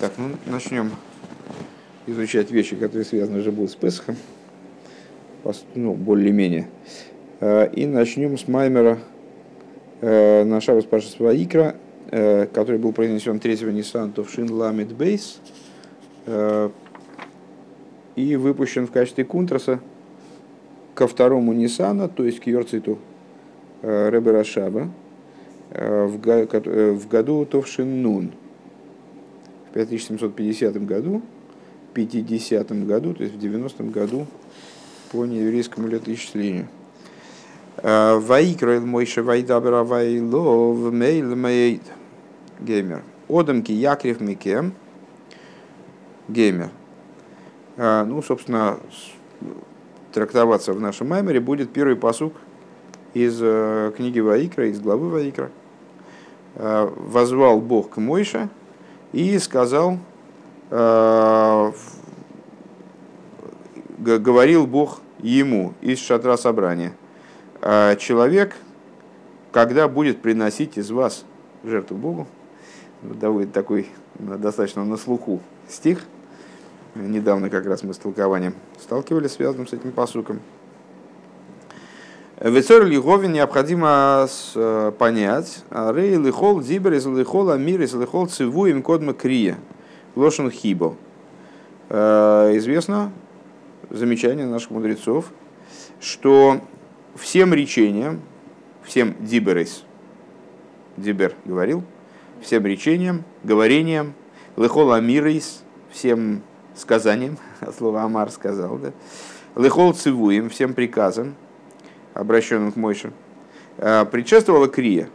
Так, 0.00 0.12
ну 0.16 0.30
начнем 0.46 0.92
изучать 2.06 2.50
вещи, 2.50 2.74
которые 2.74 3.04
связаны 3.04 3.40
уже 3.40 3.52
будут 3.52 3.70
с 3.70 3.74
Песхом, 3.74 4.16
ну, 5.74 5.92
более-менее. 5.92 6.70
Э, 7.40 7.70
и 7.70 7.84
начнем 7.84 8.38
с 8.38 8.48
Маймера 8.48 8.98
э, 10.00 10.44
на 10.44 10.62
Шабас 10.62 10.86
Паша 10.86 11.06
Сваикра, 11.06 11.76
э, 12.10 12.46
который 12.46 12.78
был 12.78 12.94
произнесен 12.94 13.40
3 13.40 13.72
Ниссана 13.74 14.10
Товшин 14.10 14.50
Ламит 14.50 14.90
Бейс 14.94 15.38
и 18.16 18.36
выпущен 18.36 18.86
в 18.86 18.92
качестве 18.92 19.26
кунтраса 19.26 19.80
ко 20.94 21.06
второму 21.06 21.52
Ниссана, 21.52 22.08
то 22.08 22.24
есть 22.24 22.40
к 22.40 22.46
Йорциту 22.46 22.98
Ребе 23.82 24.30
Рашаба, 24.30 24.88
в 25.70 27.06
году 27.06 27.44
Товшин 27.44 28.00
Нун– 28.02 28.32
в 29.70 29.74
5750 29.74 30.84
году, 30.84 31.22
50 31.94 32.86
году, 32.86 33.14
то 33.14 33.22
есть 33.22 33.34
в 33.34 33.38
90 33.38 33.84
году 33.84 34.26
по 35.12 35.24
нееврейскому 35.24 35.88
летоисчислению. 35.88 36.68
А, 37.78 38.18
Ваикроил 38.18 38.84
Мойша 38.84 39.22
Вайдабера 39.22 39.84
Вайлов 39.84 40.92
Мейл 40.92 41.36
Мейд 41.36 41.82
Геймер. 42.60 43.02
Одамки 43.28 43.72
Якрев 43.72 44.20
Микем 44.20 44.74
Геймер. 46.28 46.70
А, 47.76 48.04
ну, 48.04 48.22
собственно, 48.22 48.78
трактоваться 50.12 50.72
в 50.72 50.80
нашем 50.80 51.08
маймере 51.08 51.40
будет 51.40 51.72
первый 51.72 51.96
посук 51.96 52.34
из 53.14 53.38
э, 53.40 53.92
книги 53.96 54.20
Ваикра, 54.20 54.68
из 54.68 54.80
главы 54.80 55.08
Ваикра. 55.08 55.50
А, 56.56 56.92
Возвал 56.96 57.60
Бог 57.60 57.90
к 57.90 57.96
Мойше, 57.98 58.48
и 59.12 59.38
сказал, 59.38 59.98
э, 60.70 61.72
говорил 63.98 64.66
Бог 64.66 65.00
ему 65.18 65.74
из 65.80 65.98
шатра 65.98 66.36
собрания, 66.36 66.94
«А 67.60 67.96
человек, 67.96 68.56
когда 69.52 69.88
будет 69.88 70.22
приносить 70.22 70.78
из 70.78 70.90
вас 70.90 71.24
жертву 71.64 71.96
Богу, 71.96 72.26
довольно 73.02 73.50
такой 73.50 73.88
достаточно 74.18 74.84
на 74.84 74.96
слуху 74.96 75.40
стих, 75.68 76.04
недавно 76.94 77.50
как 77.50 77.66
раз 77.66 77.82
мы 77.82 77.94
с 77.94 77.98
толкованием 77.98 78.54
сталкивались, 78.80 79.32
связанным 79.32 79.66
с 79.66 79.72
этим 79.72 79.92
посуком, 79.92 80.40
Вецор 82.40 82.86
Лиговин 82.86 83.32
необходимо 83.32 84.26
э, 84.54 84.92
понять. 84.98 85.62
Рей 85.70 86.16
лихол 86.16 86.62
зибер 86.62 86.94
из 86.94 87.04
лихол 87.04 87.50
амир 87.50 87.82
из 87.82 87.92
лихол 87.92 88.28
циву 88.28 88.64
им 88.64 88.82
кодма 88.82 89.12
крия. 89.12 89.58
Лошен 90.16 90.50
хибо. 90.50 90.96
Э, 91.90 92.52
известно 92.54 93.12
замечание 93.90 94.46
наших 94.46 94.70
мудрецов, 94.70 95.26
что 96.00 96.62
всем 97.14 97.52
речениям, 97.52 98.22
всем 98.84 99.16
диберис, 99.20 99.84
дибер 100.96 101.34
говорил, 101.44 101.82
всем 102.40 102.64
речениям, 102.64 103.24
говорениям, 103.44 104.14
лихол 104.56 104.92
амирис, 104.94 105.62
всем 105.90 106.40
сказаниям, 106.74 107.36
слово 107.76 108.00
Амар 108.00 108.30
сказал, 108.30 108.78
да, 108.78 108.92
лихол 109.56 109.92
цивуем, 109.92 110.48
всем 110.48 110.72
приказам, 110.72 111.34
обращенным 112.20 112.70
к 112.70 112.76
Мойше, 112.76 113.12
э, 113.78 114.04
предшествовала 114.04 114.68
крия, 114.68 115.08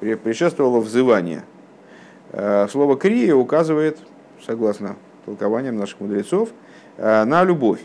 предшествовало 0.00 0.80
взывание. 0.80 1.44
Э, 2.32 2.66
слово 2.68 2.96
крия 2.96 3.34
указывает, 3.34 3.98
согласно 4.44 4.96
толкованиям 5.24 5.76
наших 5.76 6.00
мудрецов, 6.00 6.48
э, 6.96 7.24
на 7.24 7.44
любовь, 7.44 7.80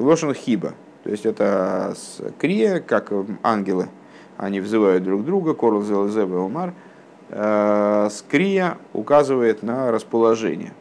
лошен 0.00 0.34
хиба. 0.34 0.74
То 1.04 1.10
есть 1.10 1.24
это 1.24 1.94
крия, 2.38 2.80
как 2.80 3.12
ангелы, 3.42 3.88
они 4.36 4.60
взывают 4.60 5.04
друг 5.04 5.24
друга, 5.24 5.54
корл 5.54 5.82
зелезебе 5.82 6.36
умар. 6.36 6.74
Скрия 8.10 8.76
указывает 8.92 9.62
на 9.62 9.92
расположение. 9.92 10.72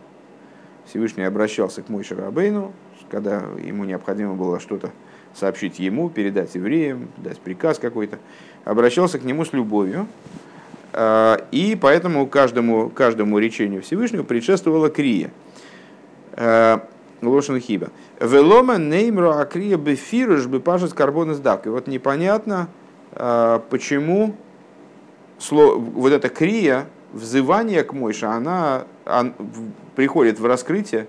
Всевышний 0.87 1.23
обращался 1.23 1.83
к 1.83 1.89
Мойше 1.89 2.15
Рабейну, 2.15 2.73
когда 3.09 3.43
ему 3.63 3.85
необходимо 3.85 4.33
было 4.33 4.59
что-то 4.59 4.91
сообщить 5.33 5.79
ему, 5.79 6.09
передать 6.09 6.55
евреям, 6.55 7.09
дать 7.17 7.39
приказ 7.39 7.79
какой-то, 7.79 8.19
обращался 8.65 9.19
к 9.19 9.23
нему 9.23 9.45
с 9.45 9.53
любовью, 9.53 10.07
а, 10.93 11.37
и 11.51 11.77
поэтому 11.79 12.27
каждому, 12.27 12.89
каждому 12.89 13.37
речению 13.39 13.81
Всевышнего 13.81 14.23
предшествовала 14.23 14.89
крия. 14.89 15.31
А, 16.33 16.85
Лошен 17.21 17.59
хиба. 17.59 17.89
Велома 18.21 18.77
неймро 18.77 19.39
акрия 19.39 19.77
бефируш 19.77 20.47
бы 20.47 20.59
пашет 20.59 20.93
карбон 20.93 21.31
из 21.31 21.39
И 21.39 21.69
вот 21.69 21.87
непонятно, 21.87 22.69
а, 23.11 23.59
почему 23.69 24.35
вот 25.49 26.11
эта 26.11 26.29
крия, 26.29 26.87
взывание 27.13 27.83
к 27.83 27.93
Мойше, 27.93 28.25
она, 28.25 28.83
она 29.05 29.33
приходит 29.95 30.39
в 30.39 30.45
раскрытие, 30.45 31.07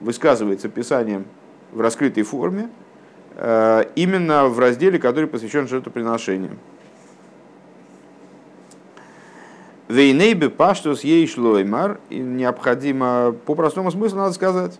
высказывается 0.00 0.68
Писанием 0.68 1.24
в 1.72 1.80
раскрытой 1.80 2.22
форме, 2.22 2.68
именно 3.44 4.46
в 4.46 4.58
разделе, 4.60 5.00
который 5.00 5.26
посвящен 5.26 5.66
жертвоприношениям. 5.66 6.58
Вейнейбе 9.88 10.48
паштус 10.48 11.02
ей 11.02 11.26
шлоймар, 11.26 11.98
необходимо, 12.08 13.34
по 13.44 13.54
простому 13.54 13.90
смыслу 13.90 14.18
надо 14.18 14.32
сказать, 14.32 14.78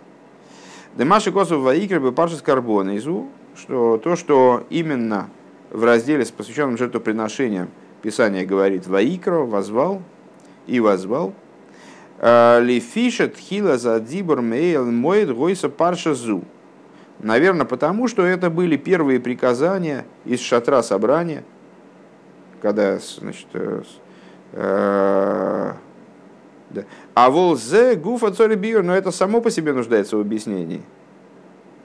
Демаши 0.95 1.33
Косов 1.33 1.63
Ваикр 1.63 2.01
бы 2.01 2.13
пашус 2.13 2.43
карбонизу, 2.43 3.27
что 3.57 3.99
то, 3.99 4.15
что 4.15 4.65
именно 4.71 5.29
в 5.71 5.85
разделе 5.85 6.25
с 6.25 6.31
посвященным 6.31 6.77
жертвоприношениям 6.77 7.69
Писание 8.03 8.45
говорит 8.45 8.87
Ваикро, 8.87 9.41
возвал 9.41 10.03
и 10.67 10.81
возвал, 10.81 11.35
«Э, 12.19 12.61
Лифишет 12.63 13.37
хила 13.37 13.79
за 13.79 14.01
дибор 14.01 14.43
мейл 14.43 14.85
моет 14.85 15.35
гойса 15.35 15.69
парша 15.69 16.15
зу. 16.15 16.43
Наверное, 17.23 17.67
потому 17.67 18.09
что 18.09 18.27
это 18.27 18.51
были 18.51 18.77
первые 18.77 19.21
приказания 19.21 20.05
из 20.25 20.41
шатра 20.41 20.83
собрания, 20.83 21.45
когда, 22.61 22.99
значит, 22.99 23.47
э, 23.55 23.83
э. 24.53 25.73
А 27.15 27.31
волзе 27.31 27.95
гуфа 27.95 28.33
цори 28.33 28.57
био, 28.57 28.83
но 28.83 28.97
это 28.97 29.11
само 29.11 29.41
по 29.41 29.51
себе 29.51 29.73
нуждается 29.73 30.17
в 30.17 30.21
объяснении. 30.21 30.83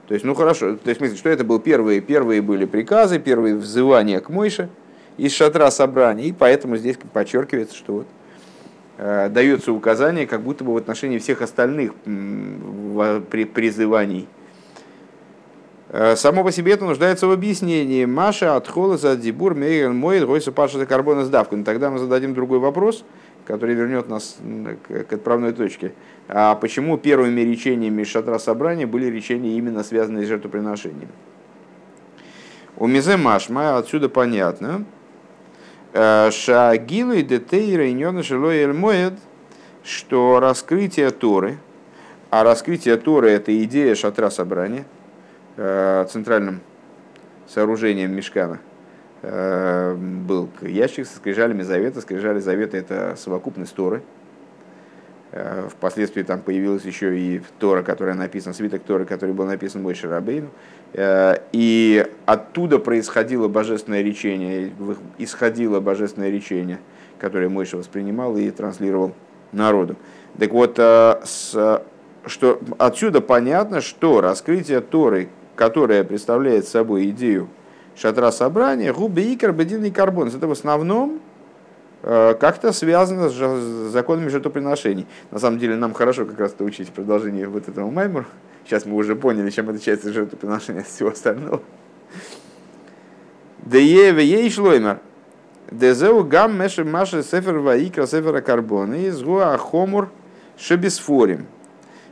То 0.07 0.13
есть, 0.13 0.25
ну 0.25 0.33
хорошо, 0.33 0.77
то 0.77 0.87
есть, 0.87 0.99
смысле, 0.99 1.17
что 1.17 1.29
это 1.29 1.43
был 1.43 1.59
первые, 1.59 1.99
первые 1.99 2.41
были 2.41 2.65
приказы, 2.65 3.19
первые 3.19 3.55
взывания 3.55 4.21
к 4.21 4.29
Мойше 4.29 4.69
из 5.17 5.33
шатра 5.33 5.69
собрания, 5.69 6.23
и 6.23 6.31
поэтому 6.31 6.77
здесь 6.77 6.97
подчеркивается, 7.11 7.75
что 7.75 7.93
вот 7.93 8.07
э, 8.97 9.29
дается 9.29 9.73
указание, 9.73 10.25
как 10.25 10.41
будто 10.41 10.63
бы 10.63 10.73
в 10.73 10.77
отношении 10.77 11.19
всех 11.19 11.41
остальных 11.41 11.93
при, 12.05 13.43
призываний 13.43 14.27
само 15.89 16.43
по 16.43 16.51
себе 16.51 16.73
это 16.73 16.83
нуждается 16.83 17.27
в 17.27 17.31
объяснении. 17.31 18.03
Маша 18.03 18.55
от 18.57 18.67
за 18.99 19.15
дебур 19.15 19.55
мейген 19.55 19.95
мой 19.95 20.19
гойса 20.25 20.51
паша 20.51 20.85
карбона 20.85 21.23
с 21.23 21.29
давкой. 21.29 21.63
Тогда 21.63 21.89
мы 21.89 21.99
зададим 21.99 22.33
другой 22.33 22.59
вопрос, 22.59 23.05
который 23.45 23.73
вернет 23.73 24.09
нас 24.09 24.37
к 24.87 25.13
отправной 25.13 25.53
точке. 25.53 25.93
А 26.27 26.55
почему 26.55 26.97
первыми 26.97 27.39
речениями 27.41 28.03
шатра 28.03 28.37
собрания 28.37 28.85
были 28.85 29.05
речения 29.05 29.57
именно 29.57 29.81
связанные 29.83 30.25
с 30.25 30.27
жертвоприношением? 30.27 31.09
У 32.75 32.85
Мизе 32.85 33.15
Машма 33.15 33.77
отсюда 33.77 34.09
понятно, 34.09 34.83
э, 35.93 36.29
Шагилу 36.31 37.13
и 37.13 37.23
детейра 37.23 37.87
и 37.87 38.23
шилой 38.23 38.67
моед, 38.73 39.13
что 39.83 40.41
раскрытие 40.41 41.11
Торы, 41.11 41.57
а 42.29 42.43
раскрытие 42.43 42.97
Торы 42.97 43.29
это 43.29 43.63
идея 43.63 43.95
шатра 43.95 44.29
собрания– 44.29 44.85
Э, 44.96 44.96
центральным 45.57 46.61
сооружением 47.47 48.13
мешкана 48.13 48.59
э, 49.21 49.95
был 49.95 50.49
ящик 50.61 51.07
со 51.07 51.17
скрижалями 51.17 51.63
завета. 51.63 52.01
Скрижали 52.01 52.39
завета– 52.39 52.77
это 52.77 53.15
совокупность 53.17 53.73
Торы. 53.73 54.03
Э, 55.31 55.67
впоследствии 55.69 56.23
там 56.23 56.41
появилась 56.41 56.83
еще 56.83 57.17
и 57.17 57.41
Тора, 57.59 57.83
которая 57.83 58.15
написана, 58.15 58.53
свиток 58.53 58.83
Торы, 58.83 59.05
который 59.05 59.33
был 59.33 59.45
написан 59.45 59.81
Мой 59.81 59.95
Шарабейну. 59.95 60.49
И 61.51 62.07
оттуда 62.25 62.79
происходило 62.79 63.47
божественное 63.49 64.01
речение, 64.01 64.71
исходило 65.17 65.81
божественное 65.81 66.29
речение, 66.29 66.79
которое 67.19 67.49
Мойша 67.49 67.75
воспринимал 67.75 68.37
и 68.37 68.49
транслировал 68.51 69.13
народу. 69.51 69.97
Так 70.39 70.51
вот, 70.51 70.77
с, 70.79 71.81
что 72.25 72.59
отсюда 72.77 73.19
понятно, 73.19 73.81
что 73.81 74.21
раскрытие 74.21 74.79
Торы 74.79 75.27
которая 75.57 76.05
представляет 76.05 76.67
собой 76.67 77.09
идею 77.09 77.49
шатра 77.97 78.31
собрания, 78.31 78.93
губы 78.93 79.21
икр, 79.23 79.51
бедин 79.51 79.83
и 79.83 79.91
карбон. 79.91 80.29
Это 80.29 80.47
в 80.47 80.51
основном 80.51 81.19
как-то 82.03 82.71
связано 82.71 83.29
с 83.29 83.91
законами 83.91 84.29
жертвоприношений. 84.29 85.07
На 85.31 85.39
самом 85.39 85.57
деле 85.59 85.75
нам 85.75 85.93
хорошо 85.93 86.25
как 86.25 86.39
раз-то 86.39 86.63
учить 86.63 86.89
продолжение 86.91 87.47
вот 87.49 87.67
этого 87.67 87.89
маймура. 87.89 88.25
Сейчас 88.65 88.85
мы 88.85 88.95
уже 88.95 89.15
поняли, 89.15 89.49
чем 89.49 89.67
отличается 89.67 90.13
жертвоприношение 90.13 90.81
от 90.81 90.87
всего 90.87 91.09
остального. 91.09 91.61
Дееве 93.65 94.23
ей 94.23 94.49
шлоймер. 94.49 94.99
Дезеу 95.71 96.23
гам 96.23 96.57
меши 96.57 96.85
маши 96.85 97.23
сефер 97.23 97.57
ваикра 97.57 98.05
сефера 98.05 98.41
карбона 98.41 98.93
из 98.93 99.21
гуа 99.21 99.57
хомур 99.57 100.09
шебисфорим. 100.57 101.47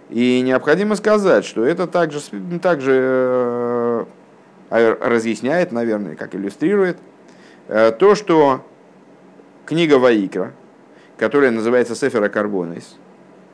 И 0.10 0.42
необходимо 0.42 0.96
сказать, 0.96 1.46
что 1.46 1.66
это 1.66 1.88
также, 1.88 2.19
также 2.62 4.06
э, 4.69 4.96
разъясняет, 5.02 5.72
наверное, 5.72 6.16
как 6.16 6.36
иллюстрирует, 6.36 6.98
э, 7.68 7.92
то, 7.92 8.16
что 8.16 8.63
книга 9.66 9.96
Ваикра, 9.96 10.54
которая 11.18 11.52
называется 11.52 11.96
Сефера 11.96 12.30
Карбонис, 12.30 12.98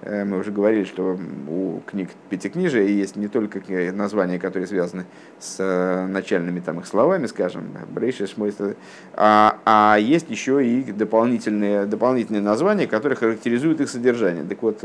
Э, 0.02 0.26
мы 0.26 0.40
уже 0.40 0.52
говорили, 0.52 0.84
что 0.84 1.18
у 1.48 1.80
книг 1.86 2.10
Пятикнижия 2.30 2.84
есть 2.84 3.16
не 3.16 3.28
только 3.28 3.62
названия, 3.92 4.40
которые 4.40 4.68
связаны 4.68 5.06
с 5.40 6.08
начальными 6.10 6.60
там, 6.60 6.80
их 6.80 6.88
словами, 6.88 7.28
скажем, 7.28 7.66
Брейши, 7.90 8.28
Шмойста, 8.28 8.76
а, 9.14 9.60
а 9.66 9.98
есть 10.00 10.30
еще 10.30 10.66
и 10.66 10.92
дополнительные, 10.92 11.86
дополнительные 11.86 12.42
названия, 12.42 12.88
которые 12.88 13.16
характеризуют 13.16 13.82
их 13.82 13.90
содержание. 13.90 14.44
Так 14.44 14.62
вот, 14.64 14.84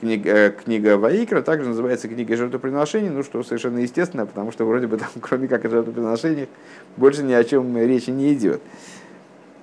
книга, 0.00 0.50
книга 0.50 0.96
Ваикра 0.98 1.42
также 1.42 1.68
называется 1.68 2.08
книга 2.08 2.36
жертвоприношений, 2.36 3.08
ну 3.08 3.22
что 3.22 3.42
совершенно 3.42 3.78
естественно, 3.78 4.26
потому 4.26 4.52
что 4.52 4.64
вроде 4.64 4.86
бы 4.86 4.96
там, 4.96 5.08
кроме 5.20 5.48
как 5.48 5.64
о 5.64 5.70
жертвоприношениях, 5.70 6.48
больше 6.96 7.22
ни 7.22 7.32
о 7.32 7.44
чем 7.44 7.76
речи 7.76 8.10
не 8.10 8.34
идет. 8.34 8.60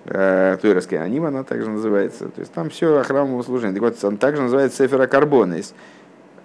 Э, 0.05 0.57
Тойровская 0.61 1.01
анима, 1.01 1.29
она 1.29 1.43
также 1.43 1.69
называется. 1.69 2.27
То 2.27 2.41
есть 2.41 2.51
там 2.51 2.69
все 2.69 2.99
о 2.99 3.03
храмовом 3.03 3.43
служении. 3.43 3.73
Так 3.73 3.83
вот, 3.83 4.03
он 4.03 4.17
также 4.17 4.41
называется 4.41 4.83
Сефера 4.83 5.07
Карбонес. 5.07 5.73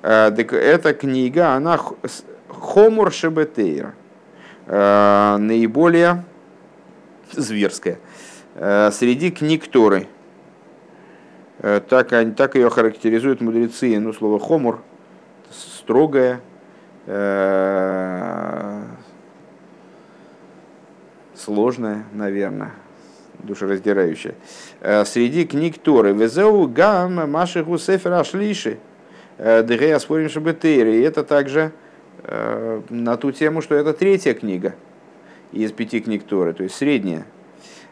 Э, 0.02 0.30
эта 0.30 0.94
книга, 0.94 1.54
она 1.54 1.78
Хомур 2.48 3.12
Шебетейра. 3.12 3.94
Э, 4.66 5.36
наиболее 5.38 6.24
зверская. 7.32 7.98
Среди 8.54 9.30
книг 9.30 9.68
Торы. 9.68 10.08
Так, 11.60 12.08
так 12.36 12.54
ее 12.54 12.70
характеризуют 12.70 13.40
мудрецы. 13.40 13.98
Ну, 13.98 14.12
слово 14.12 14.38
хомур 14.38 14.80
строгое, 15.50 16.40
сложное, 21.34 22.04
наверное 22.12 22.72
душераздирающая. 23.38 24.34
Э, 24.80 25.04
среди 25.04 25.44
книг 25.44 25.78
Торы 25.78 26.12
Везеу 26.12 26.66
Гам 26.68 27.30
Машиху 27.30 27.78
Сефер 27.78 28.12
Ашлиши 28.12 28.78
э, 29.38 29.62
Дегея 29.62 29.98
Спорим 29.98 30.28
Шабетейри. 30.28 30.98
И 30.98 31.02
это 31.02 31.24
также 31.24 31.72
э, 32.24 32.82
на 32.88 33.16
ту 33.16 33.32
тему, 33.32 33.62
что 33.62 33.74
это 33.74 33.92
третья 33.92 34.34
книга 34.34 34.74
из 35.52 35.72
пяти 35.72 36.00
книг 36.00 36.24
Торы, 36.24 36.52
то 36.52 36.62
есть 36.62 36.74
средняя. 36.74 37.24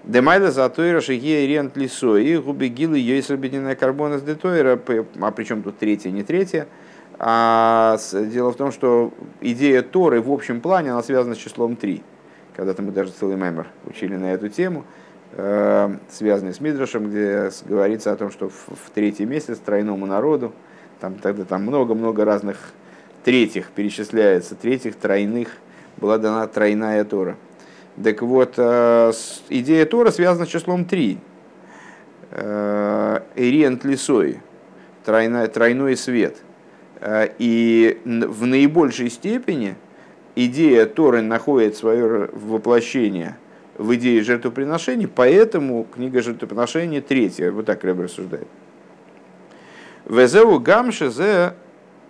Демайда 0.07 0.53
за 0.53 0.69
Тойра 0.69 1.01
Шигея 1.01 1.49
Рент 1.49 1.77
Лисои 1.77 2.37
Губегилы 2.37 2.97
Йойс 2.97 3.29
Объединенная 3.29 3.75
Карбона 3.75 4.19
с 4.19 4.23
Детойра. 4.23 4.81
А 5.21 5.31
причем 5.33 5.65
тут 5.65 5.79
третья, 5.79 6.11
не 6.11 6.23
третья. 6.23 6.69
А 7.19 7.99
дело 8.13 8.53
в 8.53 8.57
том, 8.57 8.71
что 8.71 9.13
идея 9.41 9.83
Торы 9.83 10.21
в 10.21 10.31
общем 10.31 10.61
плане 10.61 10.93
она 10.93 11.03
связана 11.03 11.35
с 11.35 11.39
числом 11.39 11.75
3. 11.75 12.05
Когда-то 12.55 12.83
мы 12.83 12.93
даже 12.93 13.11
целый 13.11 13.37
мемор 13.37 13.67
учили 13.85 14.15
на 14.15 14.33
эту 14.33 14.49
тему. 14.49 14.85
Э, 15.33 15.97
связанный 16.09 16.55
с 16.55 16.61
Мидрашем, 16.61 17.09
где 17.09 17.51
говорится 17.65 18.13
о 18.13 18.17
том, 18.17 18.31
что 18.31 18.49
в, 18.49 18.91
третий 18.95 19.25
месяц 19.25 19.59
тройному 19.59 20.07
народу, 20.07 20.53
там 21.01 21.17
тогда 21.17 21.45
там 21.45 21.63
много-много 21.63 22.25
разных 22.25 22.59
третьих 23.25 23.71
перечисляется, 23.71 24.55
третьих, 24.55 24.95
тройных, 24.95 25.49
была 25.97 26.19
дана 26.19 26.47
тройная 26.47 27.05
Тора. 27.05 27.37
Так 28.03 28.23
вот, 28.23 28.55
э, 28.57 29.13
идея 29.49 29.87
Тора 29.87 30.11
связана 30.11 30.47
с 30.47 30.49
числом 30.49 30.85
три. 30.85 31.19
Э, 32.31 33.21
Эриент 33.35 33.85
лисой, 33.85 34.41
тройной, 35.05 35.49
тройной 35.49 35.97
свет. 35.97 36.37
И 37.39 38.01
в 38.05 38.47
наибольшей 38.47 39.11
степени 39.11 39.77
идея 40.35 40.87
Торы 40.87 41.21
находит 41.21 41.77
свое 41.77 42.31
воплощение– 42.33 43.37
в 43.79 43.95
идее 43.95 44.23
жертвоприношений, 44.23 45.07
поэтому 45.07 45.85
книга 45.85 46.23
жертвоприношений 46.23 47.01
третья, 47.01 47.51
вот 47.51 47.67
так 47.67 47.85
Рэб 47.85 48.01
рассуждает. 48.01 48.49
Везеу 50.07 50.59
гамше 50.61 51.11
зе 51.11 51.55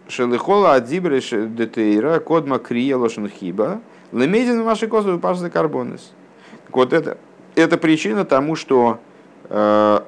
шелихола 0.08 0.74
адзибреш 0.74 1.30
детейра 1.30 2.20
кодма 2.20 2.58
крия 2.58 2.96
лошенхиба 2.96 3.80
лемедин 4.12 4.62
ваши 4.62 4.88
козы 4.88 5.18
пашзы 5.18 5.50
карбонес. 5.50 6.12
Вот 6.70 6.92
это, 6.92 7.18
это 7.54 7.78
причина 7.78 8.24
тому, 8.24 8.56
что 8.56 9.00
э, 9.44 10.00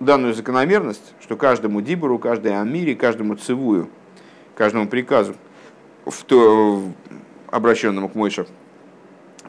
данную 0.00 0.34
закономерность, 0.34 1.14
что 1.20 1.36
каждому 1.36 1.80
дибору, 1.80 2.18
каждой 2.18 2.58
амире, 2.58 2.94
каждому 2.94 3.36
цивую, 3.36 3.88
каждому 4.54 4.88
приказу, 4.88 5.34
в 6.06 6.24
то, 6.24 6.82
обращенному 7.48 8.08
к 8.08 8.14
Мойше, 8.14 8.46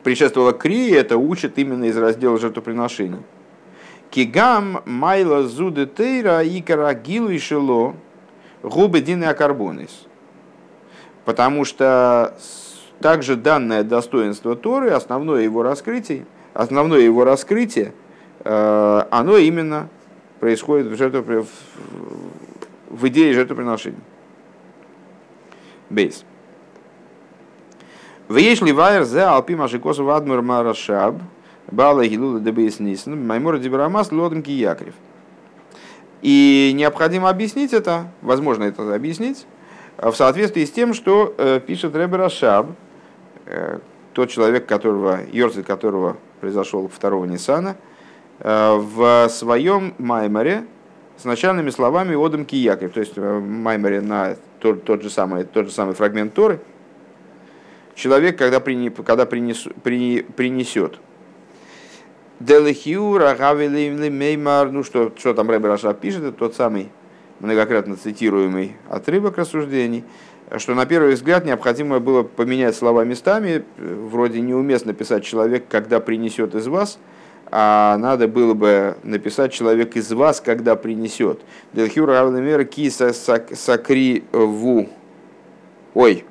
предшествовала 0.03 0.51
Крии, 0.51 0.93
это 0.93 1.17
учит 1.17 1.57
именно 1.57 1.85
из 1.85 1.97
раздела 1.97 2.37
жертвоприношений. 2.37 3.19
Кигам 4.09 4.81
майла 4.85 5.43
зуды 5.43 5.85
тейра 5.85 6.43
и 6.43 6.61
карагилу 6.61 7.29
и 7.29 7.39
шело 7.39 7.95
губы 8.61 8.99
дины 8.99 9.25
акарбонис. 9.25 10.05
Потому 11.23 11.63
что 11.63 12.35
также 13.01 13.35
данное 13.35 13.83
достоинство 13.83 14.55
Торы, 14.55 14.91
основное 14.91 15.41
его 15.41 15.63
раскрытие, 15.63 16.25
основное 16.53 17.01
его 17.01 17.23
раскрытие, 17.23 17.93
э, 18.43 19.03
оно 19.09 19.37
именно 19.37 19.89
происходит 20.39 20.87
в, 20.87 20.95
жертвопри... 20.95 21.45
в 22.89 23.07
идее 23.07 23.33
жертвоприношения. 23.33 23.99
ב. 25.89 26.23
ויש 28.29 28.61
לבאר 28.61 29.03
זה 29.03 29.23
על 29.23 29.39
פי 29.39 29.55
מה 29.55 29.68
שכתב 29.68 30.05
אדמו"ר 30.05 30.41
מהרש"ב, 30.41 31.15
בעל 31.69 32.05
ההילולא 32.07 32.39
דב' 32.39 32.79
ניסן, 32.79 33.27
במאמרו 33.27 33.57
דיבור 33.57 33.82
המתחיל 33.82 34.11
אדם 34.11 34.41
כי 34.45 34.61
יקריב. 34.61 34.93
И 36.21 36.71
необходимо 36.75 37.29
объяснить 37.29 37.73
это, 37.73 38.11
возможно 38.21 38.63
это 38.63 38.93
объяснить, 38.93 39.45
в 39.97 40.13
соответствии 40.13 40.65
с 40.65 40.71
тем, 40.71 40.93
что 40.93 41.33
э, 41.37 41.59
пишет 41.59 41.95
Ребе 41.95 42.17
Рашаб, 42.17 42.67
э, 42.69 42.90
тот 44.13 44.29
человек, 44.29 44.65
которого, 44.65 45.19
Йорцит 45.31 45.65
которого 45.65 46.17
произошел 46.39 46.87
второго 46.87 47.25
Ниссана, 47.25 47.77
э, 48.39 48.75
в 48.77 49.29
своем 49.29 49.93
майморе 49.97 50.65
с 51.17 51.23
начальными 51.23 51.69
словами 51.69 52.15
Одам 52.15 52.45
Киякрев, 52.45 52.91
то 52.93 52.99
есть 52.99 53.17
в 53.17 53.39
майморе 53.39 54.01
на 54.01 54.35
тот, 54.59 54.83
тот, 54.83 55.01
же 55.03 55.09
самый, 55.09 55.43
тот 55.43 55.67
же 55.67 55.71
самый 55.71 55.93
фрагмент 55.93 56.33
Торы, 56.33 56.59
человек, 57.95 58.37
когда, 58.37 58.59
прине, 58.59 58.89
когда 58.89 59.25
принес, 59.25 59.67
при, 59.83 60.21
принесет. 60.21 60.99
Делехиура 62.39 63.35
меймар, 63.39 64.71
ну 64.71 64.83
что, 64.83 65.11
что 65.15 65.33
там 65.35 65.49
Рэбер 65.49 65.77
пишет, 65.93 66.23
это 66.23 66.31
тот 66.31 66.55
самый 66.55 66.89
многократно 67.39 67.95
цитируемый 67.97 68.77
отрывок 68.89 69.37
рассуждений, 69.37 70.03
что 70.57 70.73
на 70.75 70.85
первый 70.85 71.13
взгляд 71.13 71.45
необходимо 71.45 71.99
было 71.99 72.23
поменять 72.23 72.75
слова 72.75 73.03
местами, 73.03 73.63
вроде 73.77 74.41
неуместно 74.41 74.93
писать 74.93 75.23
человек, 75.23 75.65
когда 75.69 75.99
принесет 75.99 76.55
из 76.55 76.67
вас, 76.67 76.99
а 77.51 77.97
надо 77.97 78.27
было 78.27 78.53
бы 78.53 78.97
написать 79.03 79.51
человек 79.51 79.95
из 79.95 80.11
вас, 80.11 80.41
когда 80.41 80.75
принесет. 80.75 81.41
Делхиура 81.73 82.21
Авнемер 82.21 82.65
киса 82.65 83.13
сакри 83.13 84.23
ву. 84.31 84.89
Ой, 85.93 86.25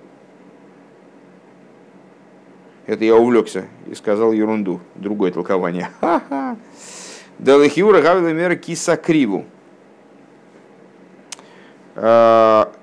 это 2.90 3.04
я 3.04 3.14
увлекся 3.14 3.66
и 3.86 3.94
сказал 3.94 4.32
ерунду. 4.32 4.80
Другое 4.96 5.30
толкование. 5.30 5.90
Далахиура 7.38 8.02
гавилемер 8.02 8.56
кисакриву. 8.56 9.44
А, 9.44 9.59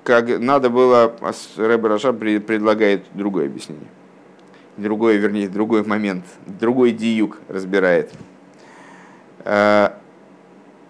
как 0.04 0.38
надо 0.38 0.70
было, 0.70 1.14
Рэбе 1.56 1.88
Раша 1.88 2.12
предлагает 2.12 3.04
другое 3.14 3.46
объяснение. 3.46 3.88
Другой, 4.76 5.16
вернее, 5.16 5.48
другой 5.48 5.84
момент, 5.84 6.24
другой 6.46 6.92
диюк 6.92 7.38
разбирает. 7.48 8.12
А, 9.44 9.98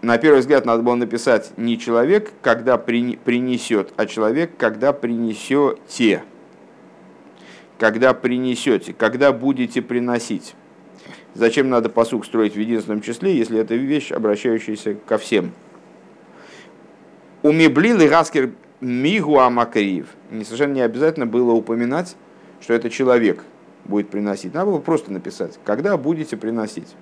на 0.03 0.19
первый 0.19 0.41
взгляд 0.41 0.67
надо 0.67 0.83
было 0.83 0.95
написать 0.95 1.53
не 1.57 1.79
человек, 1.79 2.33
когда 2.43 2.77
принесет, 2.77 3.93
а 3.97 4.05
человек, 4.05 4.51
когда 4.59 4.93
принесете 4.93 6.23
когда 7.79 8.13
принесете, 8.13 8.93
когда 8.93 9.33
будете 9.33 9.81
приносить. 9.81 10.55
Зачем 11.35 11.71
надо 11.71 11.89
посук 11.89 12.27
строить 12.27 12.55
в 12.55 12.59
единственном 12.59 13.01
числе, 13.01 13.37
если 13.37 13.61
это 13.61 13.75
вещь, 13.77 14.11
обращающаяся 14.11 14.97
ко 15.07 15.19
всем? 15.19 15.53
У 17.43 17.53
Миблил 17.53 18.01
и 18.01 18.09
Раскер 18.09 18.51
Мигу 18.81 19.39
Амакриев. 19.39 20.07
Совершенно 20.45 20.75
не 20.75 20.81
обязательно 20.81 21.27
было 21.27 21.53
упоминать, 21.53 22.17
что 22.61 22.75
это 22.75 22.91
человек 22.91 23.43
будет 23.85 24.11
приносить. 24.11 24.55
Надо 24.55 24.73
было 24.73 24.81
просто 24.81 25.13
написать, 25.13 25.59
когда 25.65 25.97
будете 25.97 26.37
приносить. 26.37 26.95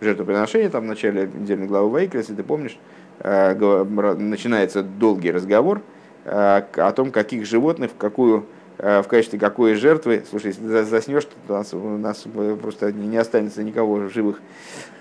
Жертвоприношение, 0.00 0.68
там 0.68 0.84
в 0.84 0.86
начале 0.86 1.30
недельной 1.32 1.66
главы 1.66 1.88
Вайкра, 1.90 2.18
если 2.18 2.34
ты 2.34 2.42
помнишь, 2.42 2.76
э, 3.20 3.54
начинается 3.54 4.82
долгий 4.82 5.30
разговор 5.30 5.80
э, 6.24 6.62
о 6.76 6.92
том, 6.92 7.10
каких 7.10 7.46
животных, 7.46 7.92
в 7.92 7.96
какую 7.96 8.46
Э, 8.76 9.02
в 9.02 9.08
качестве 9.08 9.38
какой 9.38 9.74
жертвы, 9.74 10.24
слушай, 10.28 10.48
если 10.48 10.62
ты 10.62 10.84
заснешь, 10.84 11.24
то 11.24 11.32
у 11.48 11.52
нас, 11.52 11.74
у 11.74 11.98
нас 11.98 12.24
просто 12.60 12.92
не 12.92 13.16
останется 13.16 13.62
никого 13.62 14.08
живых. 14.08 14.40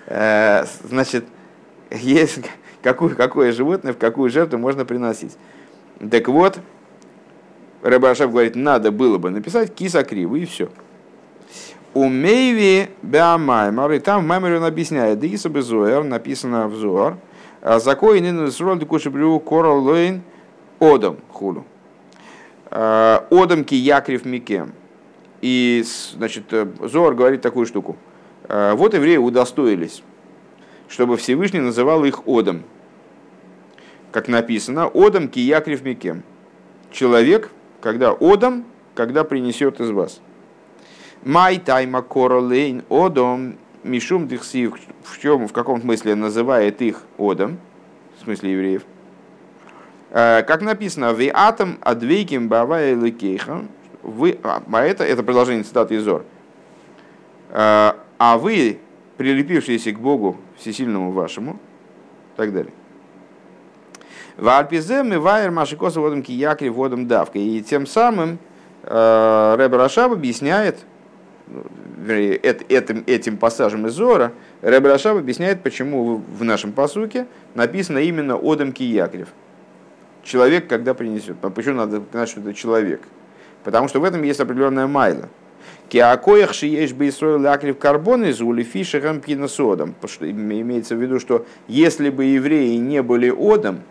Значит, 0.08 1.26
есть 1.92 2.42
какое, 2.84 3.16
какое 3.16 3.52
животное, 3.52 3.94
в 3.94 3.98
какую 3.98 4.30
жертву 4.30 4.60
можно 4.60 4.86
приносить. 4.86 5.36
Так 6.12 6.28
вот, 6.28 6.60
Рабашев 7.82 8.32
говорит, 8.32 8.56
надо 8.56 8.92
было 8.92 9.18
бы 9.18 9.30
написать 9.32 9.74
киса 9.74 10.04
кривый 10.04 10.44
и 10.44 10.46
все. 10.46 10.70
У 11.96 12.10
Мейви 12.10 12.90
Беамаймар, 13.02 13.92
и 13.92 14.00
там 14.00 14.24
в 14.24 14.28
Маймере 14.28 14.58
он 14.58 14.66
объясняет, 14.66 15.20
да 15.20 15.28
Иса 15.28 15.50
Безуэр, 15.50 16.04
написано 16.04 16.68
в 16.68 16.76
Зуар, 16.76 17.18
Закой 17.62 18.20
Нину 18.20 18.50
Сроль 18.52 18.84
Кушебрю 18.86 19.40
Корал 19.40 19.80
Лойн 19.80 20.24
Одам 20.80 21.18
Хулу. 21.30 21.66
Э, 22.72 23.20
Одамки 23.30 23.76
Якрив 23.76 24.26
Микем. 24.26 24.74
И, 25.42 25.84
значит, 26.14 26.46
э, 26.52 26.68
Зор 26.82 27.14
говорит 27.14 27.42
такую 27.42 27.66
штуку. 27.66 27.96
«Э, 28.50 28.74
вот 28.74 28.94
евреи 28.94 29.18
удостоились, 29.18 30.04
чтобы 30.88 31.18
Всевышний 31.18 31.60
называл 31.60 32.04
их 32.06 32.28
Одом. 32.28 32.64
Как 34.12 34.28
написано, 34.28 34.90
Одам 34.94 35.28
Киякрив 35.28 35.82
Микем. 35.84 36.24
Человек, 36.92 37.50
когда 37.82 38.12
Одам, 38.12 38.66
когда 38.96 39.24
принесет 39.24 39.80
из 39.82 39.90
вас. 39.90 40.22
Май 41.24 41.58
тайма 41.58 42.02
королейн 42.02 42.84
Одом 42.90 43.58
Мишум 43.84 44.28
Дихсив, 44.28 44.76
в 45.04 45.20
чем, 45.20 45.48
в 45.48 45.54
каком 45.54 45.82
смысле 45.82 46.16
называет 46.16 46.82
их 46.82 47.02
Одом, 47.18 47.58
в 48.20 48.24
смысле 48.24 48.52
евреев, 48.52 48.84
Э, 50.14 50.44
как 50.44 50.62
написано, 50.62 51.12
«Ви 51.12 51.32
атом 51.34 51.80
адвейким 51.82 52.48
бавая 52.48 52.94
ликейха». 52.94 53.66
Вы, 54.04 54.38
а, 54.44 54.62
а 54.72 54.84
это, 54.84 55.04
это 55.04 55.24
продолжение 55.24 55.64
цитаты 55.64 55.96
из 55.96 56.04
Зоар. 56.04 56.24
«Э, 57.50 57.94
а 58.20 58.38
вы, 58.38 58.78
прилепившиеся 59.18 59.92
к 59.92 60.00
Богу 60.00 60.38
всесильному 60.58 61.12
вашему, 61.12 61.54
и 61.54 62.38
так 62.38 62.54
далее. 62.54 62.74
ועל 64.38 64.66
פי 64.66 64.85
זה 64.85 65.04
מבאר 65.04 65.52
מה 65.52 65.62
שכתוב 65.62 66.00
אדם 66.00 66.24
כי 66.24 66.41
יקריב 66.41 66.70
אדם 66.70 67.08
דווקא. 67.08 67.38
И 67.38 67.62
тем 67.62 67.86
самым 67.86 68.40
э, 68.84 69.56
Ребе 69.58 69.74
Рашаб 69.74 70.12
объясняет, 70.12 70.80
этим, 72.08 73.04
этим 73.06 73.38
пассажем 73.38 73.86
из 73.86 73.94
Зора, 73.94 74.34
Ребе 74.62 74.86
Рашаб 74.86 75.18
объясняет, 75.18 75.62
почему 75.62 76.16
в 76.16 76.44
нашем 76.44 76.72
посуке 76.72 77.28
написано 77.54 78.00
именно 78.00 78.36
אדם 78.36 78.72
כי 78.72 78.93
יקריב 78.93 79.30
человек, 80.24 80.68
когда 80.68 80.94
принесет. 80.94 81.38
Почему 81.38 81.76
надо 81.76 82.02
знать, 82.12 82.30
что 82.30 82.40
это 82.42 82.54
человек? 82.54 83.02
Потому 83.64 83.88
что 83.88 84.00
в 84.00 84.04
этом 84.04 84.24
есть 84.24 84.40
определенная 84.40 84.88
майла. 84.88 85.30
Киакоях 85.94 86.56
шиеш 86.56 86.92
бейсрой 86.92 87.38
лаклив 87.38 87.78
карбон 87.78 88.26
из 88.26 88.42
улифишером 88.42 89.22
пиносодом. 89.22 89.94
Имеется 90.22 90.96
в 90.96 91.00
виду, 91.00 91.20
что 91.20 91.46
если 91.68 92.10
бы 92.10 92.26
евреи 92.26 92.78
не 92.78 93.04
были 93.04 93.30
одом, 93.30 93.82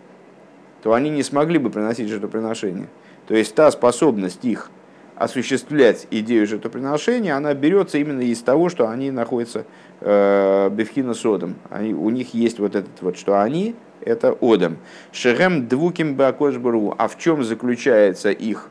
то 0.81 0.91
они 0.91 1.09
не 1.09 1.23
смогли 1.23 1.59
бы 1.59 1.69
приносить 1.69 2.09
жертвоприношение. 2.09 2.87
То 3.25 3.35
есть 3.35 3.55
та 3.55 3.71
способность 3.71 4.43
их 4.43 4.69
осуществлять 5.15 6.05
идею 6.11 6.45
жертвоприношения, 6.45 7.37
она 7.37 7.53
берется 7.53 7.97
именно 7.99 8.19
из 8.19 8.41
того, 8.41 8.67
что 8.67 8.89
они 8.89 9.09
находятся 9.09 9.65
э, 10.01 10.69
бифхина 10.73 11.13
содом. 11.13 11.55
Они, 11.69 11.93
у 11.93 12.09
них 12.09 12.33
есть 12.33 12.59
вот 12.59 12.75
этот 12.75 13.01
вот, 13.01 13.17
что 13.17 13.41
они 13.41 13.75
это 14.01 14.37
Одам. 14.41 14.75
Шерем 15.13 15.69
двуким 15.69 16.15
бакошбару. 16.15 16.95
А 16.97 17.07
в 17.07 17.17
чем 17.17 17.45
заключается 17.45 18.29
их 18.29 18.67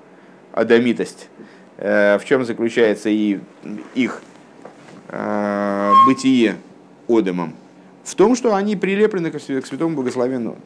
адамитость? 0.52 1.30
Э, 1.84 2.18
в 2.18 2.24
чем 2.24 2.44
заключается 2.44 3.08
и 3.08 3.40
их 3.94 4.22
э, 5.08 5.92
бытие 6.06 6.56
Одамом? 7.08 7.54
В 8.04 8.14
том, 8.14 8.36
что 8.36 8.54
они 8.54 8.76
прилеплены 8.76 9.30
к 9.30 9.40
святому 9.40 9.96
благословенному. 9.96 10.58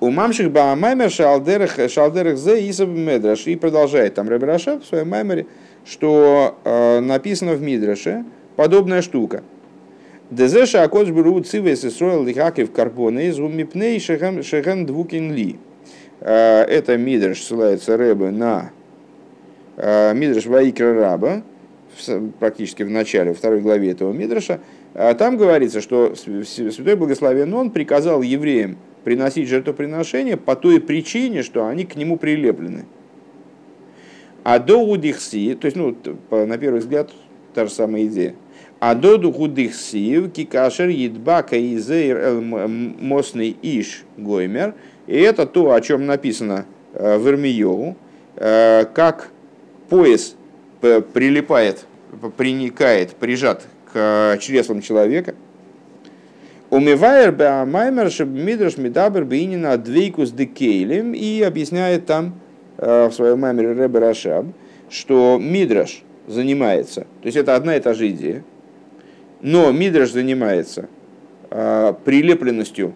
У 0.00 0.10
мамших 0.10 0.52
баамаймер 0.52 1.10
шалдерах 1.10 1.90
шалдерах 1.90 2.38
зе 2.38 2.70
исаб 2.70 2.88
медраш. 2.88 3.48
И 3.48 3.56
продолжает 3.56 4.14
там 4.14 4.28
Рабираша 4.28 4.78
в 4.78 4.84
своем 4.84 5.08
маймере, 5.10 5.46
что 5.84 6.56
э, 6.64 7.00
написано 7.00 7.54
в 7.54 7.62
Мидраше 7.62 8.24
подобная 8.56 9.02
штука– 9.02 9.42
Дезеша 10.30 10.82
акодж 10.82 11.10
беру 11.10 11.40
циве 11.40 11.74
сесроил 11.74 12.22
лихакив 12.22 12.70
карбоны 12.70 13.28
из 13.28 13.38
умипней 13.38 13.98
шехен 13.98 14.84
двукин 14.84 15.32
ли. 15.32 15.58
А, 16.20 16.64
это 16.64 16.98
Мидрш 16.98 17.42
ссылается 17.42 17.96
Рэбе 17.96 18.30
на 18.30 18.70
а, 19.78 20.12
Мидрш 20.12 20.46
Ваикра 20.46 20.92
Раба, 20.92 21.42
практически 22.38 22.82
в 22.82 22.90
начале, 22.90 23.32
второй 23.32 23.60
главе 23.60 23.92
этого 23.92 24.12
Мидраша, 24.12 24.60
а 24.94 25.14
там 25.14 25.36
говорится, 25.36 25.80
что 25.80 26.14
Святой 26.14 26.96
Благословен 26.96 27.52
Он 27.54 27.70
приказал 27.70 28.22
евреям 28.22 28.76
приносить 29.04 29.48
жертвоприношения 29.48 30.36
по 30.36 30.56
той 30.56 30.80
причине, 30.80 31.42
что 31.42 31.66
они 31.66 31.84
к 31.84 31.96
нему 31.96 32.18
прилеплены. 32.18 32.84
А 34.44 34.58
до 34.58 34.76
удихси, 34.78 35.54
то 35.54 35.66
есть, 35.66 35.76
ну, 35.76 35.96
на 36.30 36.58
первый 36.58 36.80
взгляд, 36.80 37.10
та 37.54 37.64
же 37.64 37.70
самая 37.70 38.04
идея– 38.06 38.34
а 38.80 38.94
доду 38.94 39.32
худых 39.32 39.74
сив, 39.74 40.32
кикашер 40.32 40.88
едбака 40.88 41.58
изейр 41.58 42.40
мосный 42.40 43.56
иш 43.60 44.04
гоймер. 44.16 44.74
И 45.06 45.18
это 45.18 45.46
то, 45.46 45.72
о 45.72 45.80
чем 45.80 46.06
написано 46.06 46.66
э, 46.92 47.18
в 47.18 47.28
Ирмиеву, 47.28 47.96
э, 48.36 48.84
как 48.94 49.30
пояс 49.88 50.36
прилипает, 50.80 51.86
приникает, 52.36 53.16
прижат 53.16 53.66
к 53.92 54.38
чреслам 54.40 54.80
человека. 54.80 55.34
Умывайер 56.70 57.32
беамаймер 57.32 58.10
мидраш 58.26 58.76
мидабер 58.76 59.24
бейнина 59.24 59.78
двейкус 59.78 60.30
декейлем 60.30 61.14
и 61.14 61.40
объясняет 61.40 62.04
там 62.04 62.34
э, 62.76 63.08
в 63.08 63.12
своем 63.12 63.40
маймере 63.40 63.72
Ребе 63.72 63.98
Рашаб, 63.98 64.46
что 64.90 65.38
мидраш 65.40 66.02
занимается, 66.26 67.02
то 67.22 67.26
есть 67.26 67.38
это 67.38 67.56
одна 67.56 67.76
и 67.76 67.80
та 67.80 67.94
же 67.94 68.10
идея, 68.10 68.44
но 69.40 69.72
Мидраш 69.72 70.10
занимается 70.10 70.88
прилепленностью 71.50 72.92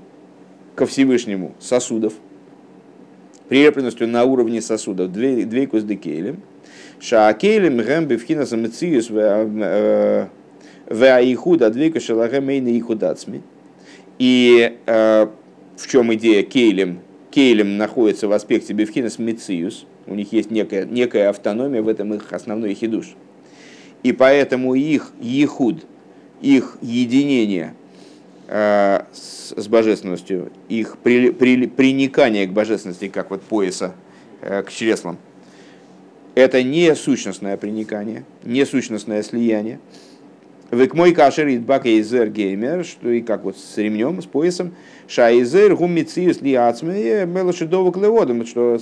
ко 0.74 0.86
Всевышнему 0.86 1.54
сосудов, 1.58 2.12
прилепленностью 3.48 4.08
на 4.08 4.24
уровне 4.24 4.60
сосудов, 4.60 5.10
двейкус 5.12 5.84
декейлем, 5.84 6.42
шаакейлем 7.02 7.78
гэм 7.78 8.06
бифхина 8.06 8.46
самециюс 8.46 9.10
веаихуда 10.88 11.70
двейкус 11.70 12.04
шалагэм 12.04 12.48
эйна 12.50 12.78
ихудацми. 12.78 13.42
И 14.18 14.78
э, 14.86 15.26
в 15.76 15.86
чем 15.88 16.14
идея 16.14 16.42
кейлем? 16.44 17.00
Кейлем 17.30 17.76
находится 17.76 18.28
в 18.28 18.32
аспекте 18.32 18.72
бифхинас 18.72 19.18
мециюс, 19.18 19.86
у 20.06 20.14
них 20.14 20.32
есть 20.32 20.50
некая, 20.50 20.84
некая 20.84 21.30
автономия, 21.30 21.82
в 21.82 21.88
этом 21.88 22.14
их 22.14 22.32
основной 22.32 22.74
хидуш. 22.74 23.14
И 24.02 24.12
поэтому 24.12 24.74
их 24.74 25.12
ехуд– 25.20 25.84
их 26.42 26.76
единение 26.82 27.74
э, 28.48 29.04
с, 29.12 29.54
с 29.56 29.68
божественностью, 29.68 30.50
их 30.68 30.98
при, 30.98 31.30
при, 31.30 31.66
приникание 31.68 32.46
к 32.46 32.50
божественности, 32.50 33.08
как 33.08 33.30
вот 33.30 33.42
пояса 33.42 33.94
э, 34.42 34.62
к 34.62 34.70
чреслам, 34.70 35.18
это 36.34 36.62
не 36.62 36.94
сущностное 36.94 37.56
приникание, 37.56 38.24
не 38.44 38.64
сущностное 38.64 39.22
слияние. 39.22 39.80
Век 40.70 40.94
мой 40.94 41.12
кашер 41.12 41.48
идбак 41.48 41.84
изер 41.84 42.30
геймер, 42.30 42.86
что 42.86 43.10
и 43.10 43.20
как 43.20 43.44
вот 43.44 43.58
с 43.58 43.76
ремнем, 43.76 44.22
с 44.22 44.24
поясом, 44.24 44.74
шайзер 45.06 45.76
гумициус 45.76 46.40
ли 46.40 46.54
ацме 46.54 47.26
мелошидову 47.26 47.92
клеводом, 47.92 48.46
что 48.46 48.78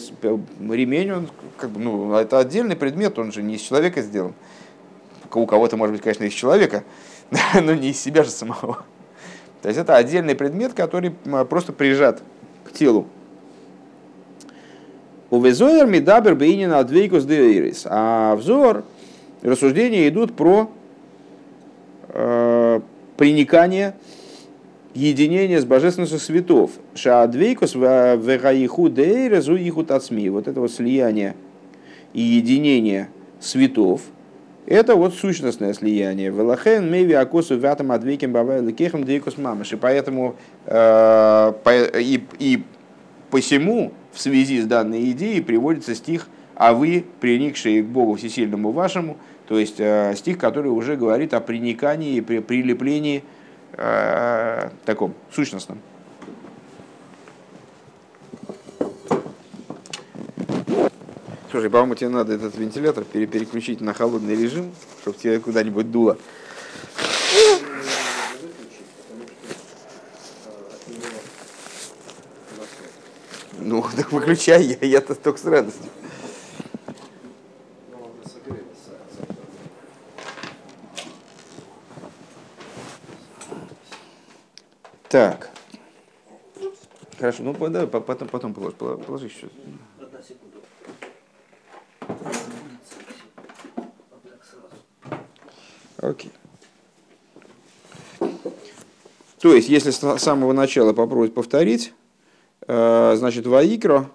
ремень, 0.60 1.10
он 1.10 1.28
как 1.56 1.70
бы, 1.70 1.80
ну, 1.80 2.14
это 2.14 2.38
отдельный 2.38 2.76
предмет, 2.76 3.18
он 3.18 3.32
же 3.32 3.42
не 3.42 3.56
из 3.56 3.62
человека 3.62 4.02
сделан. 4.02 4.34
У 5.34 5.46
кого-то, 5.46 5.76
может 5.76 5.94
быть, 5.94 6.02
конечно, 6.02 6.22
из 6.22 6.32
человека, 6.32 6.84
но 7.60 7.74
не 7.74 7.90
из 7.90 8.00
себя 8.00 8.22
же 8.22 8.30
самого. 8.30 8.84
То 9.60 9.68
есть 9.68 9.80
это 9.80 9.96
отдельный 9.96 10.36
предмет, 10.36 10.74
который 10.74 11.10
просто 11.48 11.72
прижат 11.72 12.22
к 12.64 12.72
телу. 12.72 13.08
У 15.30 15.40
Везоер 15.40 15.86
Мидабер 15.86 16.34
Бейнина 16.34 16.80
Адвейкус 16.80 17.24
Дейрис. 17.24 17.86
А 17.88 18.34
взор, 18.36 18.84
рассуждения 19.42 20.08
идут 20.08 20.34
про 20.34 20.68
приникания, 23.16 23.94
единения 24.94 25.60
с 25.60 25.64
божественностью 25.64 26.18
светов. 26.18 26.72
Шаадвейкус 26.94 27.74
вегаиху 27.74 28.88
дейрезу 28.88 29.56
иху 29.56 29.84
тацми. 29.84 30.28
Вот 30.30 30.48
это 30.48 30.60
вот 30.60 30.72
слияние 30.72 31.36
и 32.12 32.20
единение 32.20 33.08
светов, 33.38 34.02
это 34.66 34.96
вот 34.96 35.14
сущностное 35.14 35.72
слияние. 35.74 36.30
Велахен 36.30 36.90
меви 36.90 37.12
акосу 37.12 37.56
вятам 37.56 37.92
адвейким 37.92 38.32
бавай 38.32 38.72
кехам 38.72 39.04
дейкус 39.04 39.38
мамаши. 39.38 39.76
Поэтому 39.76 40.34
э, 40.66 41.52
и, 42.00 42.24
и 42.38 42.62
посему 43.30 43.92
в 44.12 44.20
связи 44.20 44.60
с 44.60 44.66
данной 44.66 45.10
идеей 45.12 45.40
приводится 45.40 45.94
стих 45.94 46.28
«А 46.54 46.74
вы, 46.74 47.04
приникшие 47.20 47.82
к 47.82 47.86
Богу 47.86 48.16
Всесильному 48.16 48.72
вашему», 48.72 49.16
то 49.48 49.58
есть 49.58 49.80
э, 49.80 50.14
стих, 50.16 50.38
который 50.38 50.68
уже 50.68 50.96
говорит 50.96 51.34
о 51.34 51.40
приникании 51.40 52.16
и 52.16 52.20
прилеплении 52.20 53.24
э, 53.72 54.70
таком 54.84 55.14
сущностном. 55.32 55.80
Слушай, 61.50 61.68
по-моему, 61.68 61.96
тебе 61.96 62.10
надо 62.10 62.32
этот 62.32 62.56
вентилятор 62.56 63.02
переключить 63.02 63.80
на 63.80 63.92
холодный 63.92 64.36
режим, 64.36 64.70
чтобы 65.02 65.18
тебе 65.18 65.40
куда-нибудь 65.40 65.90
дуло. 65.90 66.16
Ну, 73.70 73.86
так 73.96 74.10
выключай, 74.10 74.64
я, 74.64 74.84
я-то 74.84 75.14
только 75.14 75.38
с 75.38 75.44
радостью. 75.44 75.88
Так. 85.08 85.50
Хорошо, 87.16 87.44
ну 87.44 87.68
да, 87.68 87.86
потом, 87.86 88.26
потом 88.26 88.54
положи, 88.54 88.74
положи 88.74 89.26
еще. 89.26 89.48
Окей. 95.98 96.32
То 99.38 99.54
есть, 99.54 99.68
если 99.68 99.92
с 99.92 100.18
самого 100.18 100.52
начала 100.52 100.92
попробовать 100.92 101.34
повторить, 101.34 101.92
значит, 102.72 103.46
Ваикро, 103.46 104.10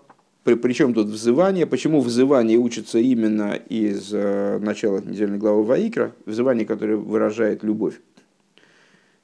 при, 0.46 0.54
причем 0.54 0.94
тут 0.94 1.08
взывание, 1.08 1.66
почему 1.66 2.02
взывание 2.02 2.60
учится 2.60 3.00
именно 3.00 3.54
из 3.54 4.14
э, 4.14 4.60
начала 4.60 5.00
недельной 5.00 5.40
главы 5.40 5.64
Ваикра, 5.64 6.14
взывание, 6.28 6.68
которое 6.68 6.98
выражает 6.98 7.64
любовь 7.64 8.00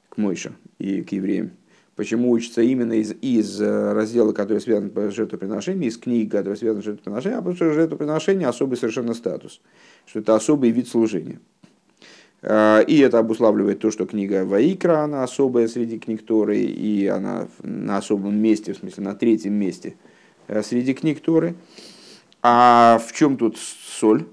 к 0.08 0.16
Мойше 0.16 0.52
и 0.80 1.02
к 1.02 1.12
евреям. 1.12 1.52
Почему 1.94 2.30
учится 2.30 2.60
именно 2.60 2.94
из, 2.94 3.14
из 3.20 3.60
э, 3.60 3.92
раздела, 3.92 4.32
который 4.32 4.58
связан 4.58 4.90
с 4.92 5.12
жертвоприношением, 5.14 5.88
из 5.88 5.96
книги, 5.96 6.28
которая 6.28 6.56
связана 6.56 6.82
с 6.82 6.86
жертвоприношением, 6.86 7.38
а 7.38 7.42
потому 7.42 7.54
что 7.54 7.72
жертвоприношение 7.72 8.48
особый 8.48 8.76
совершенно 8.76 9.14
статус, 9.14 9.60
что 10.06 10.18
это 10.18 10.34
особый 10.34 10.70
вид 10.70 10.88
служения. 10.88 11.38
А, 12.42 12.80
и 12.80 12.98
это 12.98 13.18
обуславливает 13.18 13.78
то, 13.78 13.90
что 13.90 14.04
книга 14.04 14.44
Ваикра, 14.44 15.04
она 15.04 15.22
особая 15.22 15.68
среди 15.68 15.98
книг 15.98 16.24
Торы, 16.26 16.58
и 16.58 17.06
она 17.06 17.46
на 17.62 17.98
особом 17.98 18.36
месте, 18.36 18.72
в 18.72 18.78
смысле 18.78 19.04
на 19.04 19.14
третьем 19.14 19.54
месте 19.54 19.94
э, 20.48 20.62
среди 20.62 20.92
книг 20.94 21.20
Торы. 21.20 21.54
А 22.42 23.00
в 23.06 23.12
чем 23.12 23.36
тут 23.36 23.56
соль? 23.58 24.26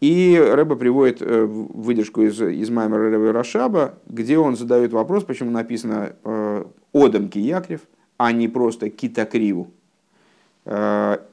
И 0.00 0.38
Рэба 0.38 0.76
приводит 0.76 1.20
э, 1.20 1.44
выдержку 1.44 2.22
из, 2.22 2.40
из 2.40 2.70
Маймера 2.70 3.10
Рэба 3.10 3.32
Рашаба, 3.32 3.98
где 4.06 4.38
он 4.38 4.56
задает 4.56 4.92
вопрос, 4.92 5.24
почему 5.24 5.50
написано 5.50 6.16
э, 6.24 6.64
«Одам 6.94 7.28
Киякрев», 7.28 7.82
а 8.16 8.32
не 8.32 8.48
просто 8.48 8.88
«Китакриву». 8.90 9.72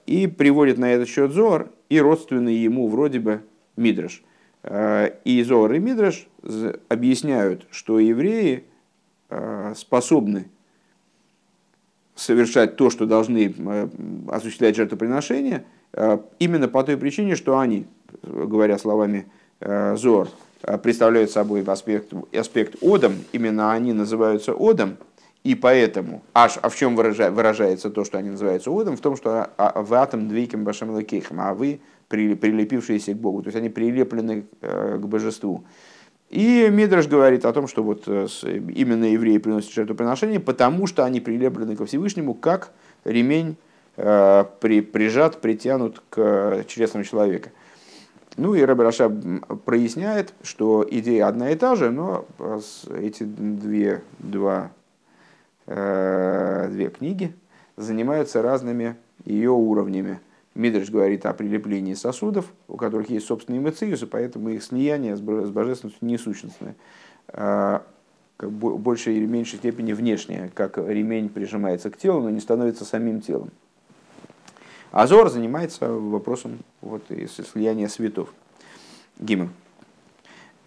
И 0.05 0.31
приводит 0.37 0.77
на 0.77 0.93
этот 0.93 1.09
счет 1.09 1.31
Зор 1.31 1.71
и 1.89 1.99
родственный 1.99 2.53
ему 2.53 2.87
вроде 2.87 3.19
бы 3.19 3.41
Мидраш– 3.75 4.21
Э, 4.32 4.32
и 4.63 5.43
Зор 5.45 5.73
и 5.73 5.79
Мидраш 5.79 6.27
объясняют, 6.87 7.65
что 7.71 7.99
евреи 7.99 8.63
э, 9.29 9.73
способны 9.75 10.47
совершать 12.15 12.75
то, 12.77 12.89
что 12.89 13.05
должны 13.05 13.53
э, 13.57 13.87
осуществлять 14.29 14.75
жертвоприношения, 14.75 15.65
именно 16.39 16.67
по 16.67 16.83
той 16.83 16.97
причине, 16.97 17.35
что 17.35 17.59
они, 17.59 17.85
говоря 18.23 18.79
словами 18.79 19.27
Зор, 19.59 20.27
представляют 20.81 21.29
собой 21.29 21.61
аспект, 21.61 22.11
аспект 22.35 22.81
Одом, 22.81 23.13
именно 23.31 23.71
они 23.71 23.93
называются 23.93 24.55
Одом, 24.57 24.97
и 25.43 25.55
поэтому, 25.55 26.23
аж, 26.33 26.57
а 26.61 26.69
в 26.69 26.75
чем 26.75 26.95
выражается 26.95 27.89
то, 27.89 28.05
что 28.05 28.17
они 28.17 28.29
называются 28.29 28.71
Одом, 28.71 28.95
в 28.95 29.01
том, 29.01 29.17
что 29.17 29.49
«А, 29.57 29.81
в 29.81 29.93
атом 29.93 30.29
двейким 30.29 30.63
башем 30.63 30.91
лакейхам, 30.91 31.41
а 31.41 31.53
вы 31.53 31.81
прилепившиеся 32.07 33.13
к 33.13 33.17
Богу, 33.17 33.41
то 33.41 33.47
есть 33.47 33.57
они 33.57 33.69
прилеплены 33.69 34.45
э, 34.61 34.97
к 35.01 35.05
божеству. 35.05 35.63
И 36.29 36.67
Мидраш 36.71 37.07
говорит 37.07 37.45
о 37.45 37.53
том, 37.53 37.67
что 37.67 37.83
вот 37.83 38.03
э, 38.07 38.27
именно 38.43 39.05
евреи 39.05 39.37
приносят 39.37 39.71
жертвоприношение, 39.71 40.39
потому 40.39 40.87
что 40.87 41.05
они 41.05 41.19
прилеплены 41.19 41.75
ко 41.75 41.85
Всевышнему, 41.85 42.33
как 42.33 42.71
ремень 43.03 43.57
э, 43.97 44.45
при, 44.59 44.81
прижат, 44.81 45.41
притянут 45.41 46.01
к 46.09 46.63
чресам 46.67 47.03
человека. 47.03 47.51
Ну 48.35 48.55
и 48.55 48.61
Рэбе 48.63 48.83
Раша 48.83 49.09
проясняет, 49.65 50.33
что 50.41 50.85
идея 50.89 51.27
одна 51.27 51.51
и 51.51 51.55
та 51.55 51.75
же, 51.75 51.91
но 51.91 52.25
эти 52.97 53.21
две, 53.23 54.01
два, 54.17 54.71
две 55.67 56.89
книги 56.89 57.35
занимаются 57.77 58.41
разными 58.41 58.95
ее 59.25 59.51
уровнями. 59.51 60.19
Мидриш 60.55 60.91
говорит 60.91 61.25
о 61.25 61.33
прилеплении 61.33 61.95
сосудов, 61.95 62.45
у 62.67 62.77
которых 62.77 63.09
есть 63.09 63.25
собственные 63.25 63.59
мециусы, 63.59 64.05
поэтому 64.05 64.49
их 64.49 64.63
слияние 64.63 65.15
с 65.15 65.21
божественностью 65.21 66.07
не 66.07 66.17
сущностное. 66.17 66.75
А, 67.29 67.83
как 68.37 68.51
большей 68.51 69.15
или 69.15 69.25
меньшей 69.25 69.57
степени 69.57 69.93
внешнее, 69.93 70.51
как 70.53 70.77
ремень 70.77 71.29
прижимается 71.29 71.89
к 71.89 71.97
телу, 71.97 72.21
но 72.21 72.29
не 72.29 72.39
становится 72.39 72.85
самим 72.85 73.21
телом. 73.21 73.49
Азор 74.91 75.29
занимается 75.29 75.91
вопросом 75.91 76.59
вот, 76.81 77.03
слияния 77.07 77.87
светов. 77.87 78.31
Гимн. 79.19 79.49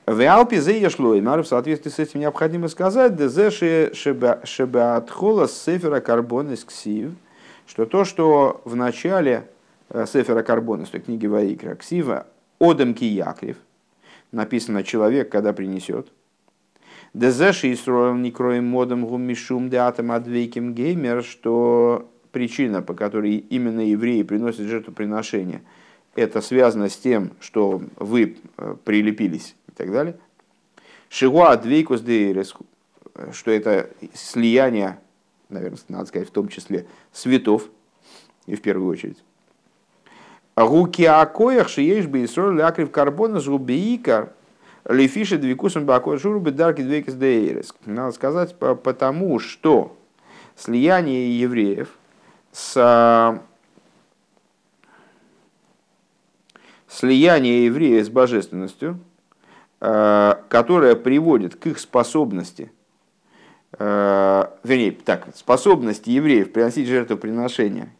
В 0.06 0.20
Алпе 0.24 0.60
заешло, 0.60 1.14
в 1.14 1.44
соответствии 1.44 1.90
с 1.90 1.98
этим 1.98 2.20
необходимо 2.20 2.68
сказать, 2.68 3.16
дезеши 3.16 3.92
шебеатхола 3.94 5.48
сефера 5.48 6.00
карбонис 6.00 6.64
ксив, 6.64 7.12
что 7.66 7.86
то, 7.86 8.04
что 8.04 8.60
в 8.64 8.76
начале 8.76 9.48
Сефера 10.06 10.42
Карбона, 10.42 10.86
с 10.86 10.90
той 10.90 11.00
книги 11.00 11.26
Ваикра, 11.26 11.74
Ксива, 11.74 12.26
Одем 12.58 12.94
Киякрев, 12.94 13.56
написано 14.32 14.82
«человек, 14.82 15.30
когда 15.30 15.52
принесет». 15.52 16.08
Дезеши 17.14 17.72
Исроил 17.72 18.14
не 18.14 18.30
кроем 18.30 18.66
модом 18.66 19.06
гумишум 19.06 19.70
деатом 19.70 20.12
адвейким 20.12 20.74
геймер, 20.74 21.22
что 21.24 22.10
причина, 22.32 22.82
по 22.82 22.94
которой 22.94 23.36
именно 23.36 23.80
евреи 23.80 24.22
приносят 24.22 24.66
жертвоприношение, 24.66 25.62
это 26.14 26.40
связано 26.40 26.88
с 26.88 26.96
тем, 26.96 27.32
что 27.40 27.80
вы 27.96 28.36
э, 28.58 28.76
прилепились 28.84 29.54
и 29.68 29.72
так 29.72 29.92
далее. 29.92 30.16
Шигуа 31.08 31.52
адвейкус 31.52 32.00
дейрес, 32.00 32.54
что 33.32 33.50
это 33.50 33.88
слияние, 34.12 34.98
наверное, 35.48 35.78
надо 35.88 36.06
сказать, 36.06 36.28
в 36.28 36.32
том 36.32 36.48
числе 36.48 36.86
светов, 37.12 37.68
и 38.46 38.54
в 38.54 38.62
первую 38.62 38.90
очередь. 38.90 39.18
Руки 40.56 41.04
акоях 41.04 41.68
шиеш 41.68 42.06
бы 42.06 42.24
исроль 42.24 42.56
лякрив 42.56 42.90
карбона 42.90 43.40
зубиикар 43.40 44.32
лифиши 44.88 45.36
двикусом 45.36 45.84
бакой 45.84 46.16
журбы 46.16 46.50
дарки 46.50 46.80
двекис 46.80 47.12
дейрес. 47.12 47.74
Надо 47.84 48.12
сказать, 48.12 48.56
потому 48.58 49.38
что 49.38 49.94
слияние 50.56 51.38
евреев 51.38 51.90
с 52.52 53.38
слияние 56.88 57.66
евреев 57.66 58.06
с 58.06 58.08
божественностью, 58.08 58.98
которое 59.78 60.96
приводит 60.96 61.56
к 61.56 61.66
их 61.66 61.78
способности, 61.78 62.72
вернее, 63.78 64.92
так, 64.92 65.26
способности 65.34 66.08
евреев 66.08 66.50
приносить 66.50 66.88
жертвоприношения 66.88 67.90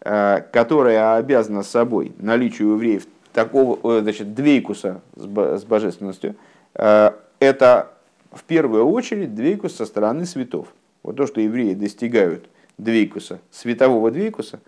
которая 0.00 1.16
обязана 1.16 1.62
собой 1.62 2.12
наличию 2.18 2.72
евреев 2.72 3.06
такого, 3.32 3.78
э, 3.98 4.00
значит, 4.00 4.34
двейкуса 4.34 5.02
с 5.14 5.64
божественностью, 5.64 6.36
э, 6.74 7.10
это 7.38 7.90
в 8.32 8.42
первую 8.44 8.86
очередь 8.88 9.34
двейкус 9.34 9.76
со 9.76 9.86
стороны 9.86 10.24
светов. 10.24 10.68
Вот 11.02 11.16
то, 11.16 11.26
что 11.26 11.40
евреи 11.40 11.74
достигают 11.74 12.48
двейкуса, 12.78 13.40
светового 13.50 14.10
двейкуса, 14.10 14.60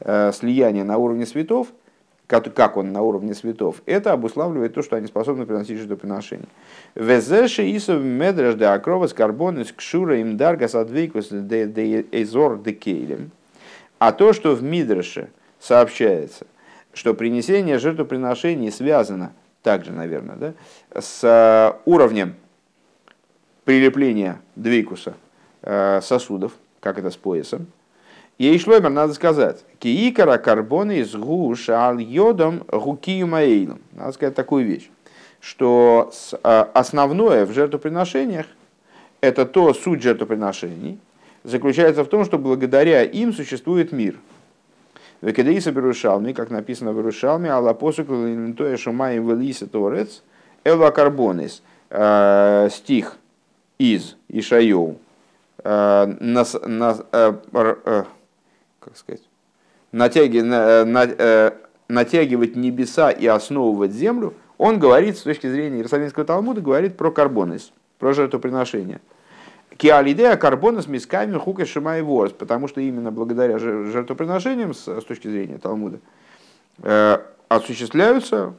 слияния 0.00 0.84
на 0.84 0.98
уровне 0.98 1.26
светов, 1.26 1.68
как, 2.26 2.76
он 2.76 2.92
на 2.92 3.02
уровне 3.02 3.34
светов, 3.34 3.82
это 3.86 4.12
обуславливает 4.12 4.74
то, 4.74 4.82
что 4.82 4.96
они 4.96 5.06
способны 5.06 5.44
приносить 5.46 5.78
жертвоприношение. 5.78 6.48
Везеши 6.94 7.76
исов 7.76 8.02
медреш 8.02 8.54
де 8.54 8.64
акровас 8.66 9.12
карбонис 9.12 9.72
кшура 9.72 10.18
им 10.18 10.36
даргас 10.36 10.74
адвейкус 10.74 11.28
де 11.30 12.06
эзор 12.12 12.58
де 12.58 12.72
кейлем. 12.72 13.30
А 14.04 14.10
то, 14.10 14.32
что 14.32 14.56
в 14.56 14.64
Мидреше 14.64 15.30
сообщается, 15.60 16.48
что 16.92 17.14
принесение 17.14 17.78
жертвоприношений 17.78 18.72
связано, 18.72 19.32
также, 19.62 19.92
наверное, 19.92 20.34
да, 20.34 21.00
с 21.00 21.78
уровнем 21.84 22.34
прилепления 23.62 24.40
двейкуса 24.56 25.14
э, 25.62 26.00
сосудов, 26.02 26.50
как 26.80 26.98
это 26.98 27.10
с 27.10 27.16
поясом, 27.16 27.68
Ей 28.38 28.58
шлоймер, 28.58 28.90
надо 28.90 29.14
сказать, 29.14 29.64
киикара 29.78 30.36
карбоны 30.36 30.98
из 30.98 31.14
гуш 31.14 31.68
ал 31.68 31.96
йодом 31.98 32.64
гукию 32.72 33.28
маэйлом. 33.28 33.82
Надо 33.92 34.10
сказать 34.10 34.34
такую 34.34 34.66
вещь, 34.66 34.90
что 35.38 36.10
а, 36.42 36.68
основное 36.74 37.46
в 37.46 37.52
жертвоприношениях, 37.52 38.46
это 39.20 39.46
то 39.46 39.72
суть 39.72 40.02
жертвоприношений, 40.02 40.98
заключается 41.44 42.04
в 42.04 42.08
том, 42.08 42.24
что 42.24 42.38
благодаря 42.38 43.02
им 43.02 43.32
существует 43.32 43.92
мир. 43.92 44.16
Векадеиса 45.20 45.70
Берушалми, 45.70 46.32
как 46.32 46.50
написано 46.50 46.92
в 46.92 46.96
Берушалме, 46.96 47.50
Алла 47.50 47.74
посуку 47.74 48.12
линтоя 48.12 48.76
шумаем 48.76 49.28
велиса 49.28 49.66
торец, 49.66 50.22
эла 50.64 50.90
карбонис, 50.90 51.62
а, 51.90 52.68
стих 52.70 53.16
из 53.78 54.16
Ишайоу, 54.28 54.98
а, 55.62 56.06
на, 56.20 56.44
на, 56.66 56.94
как 58.80 58.96
сказать, 58.96 59.22
натяги, 59.92 60.40
на, 60.40 60.84
на, 60.84 61.04
э, 61.04 61.52
натягивать 61.88 62.56
небеса 62.56 63.10
и 63.10 63.26
основывать 63.26 63.92
землю, 63.92 64.34
он 64.58 64.78
говорит 64.78 65.18
с 65.18 65.22
точки 65.22 65.48
зрения 65.48 65.76
Иерусалимского 65.76 66.24
Талмуда, 66.24 66.60
говорит 66.60 66.96
про 66.96 67.10
карбонис, 67.10 67.72
про 67.98 68.12
жертвоприношение. 68.12 69.00
Киалидея 69.82 70.36
карбонис 70.36 70.86
мисками 70.86 71.36
хука 71.36 71.66
шима 71.66 71.98
и 71.98 72.02
ворс, 72.02 72.30
потому 72.30 72.68
что 72.68 72.80
именно 72.80 73.10
благодаря 73.10 73.58
жертвоприношениям, 73.58 74.74
с, 74.74 74.86
с 74.86 75.02
точки 75.02 75.26
зрения 75.26 75.58
Талмуда, 75.58 75.98
э, 76.84 77.18
осуществляются 77.48 78.54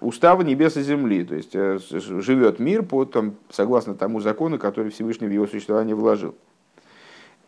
уставы 0.00 0.44
небес 0.44 0.76
и 0.76 0.82
земли, 0.82 1.24
то 1.24 1.34
есть 1.34 1.52
э, 1.54 1.78
живет 1.80 2.58
мир 2.58 2.82
по, 2.82 3.06
там, 3.06 3.36
согласно 3.48 3.94
тому 3.94 4.20
закону, 4.20 4.58
который 4.58 4.90
Всевышний 4.90 5.28
в 5.28 5.32
его 5.32 5.46
существование 5.46 5.94
вложил. 5.94 6.34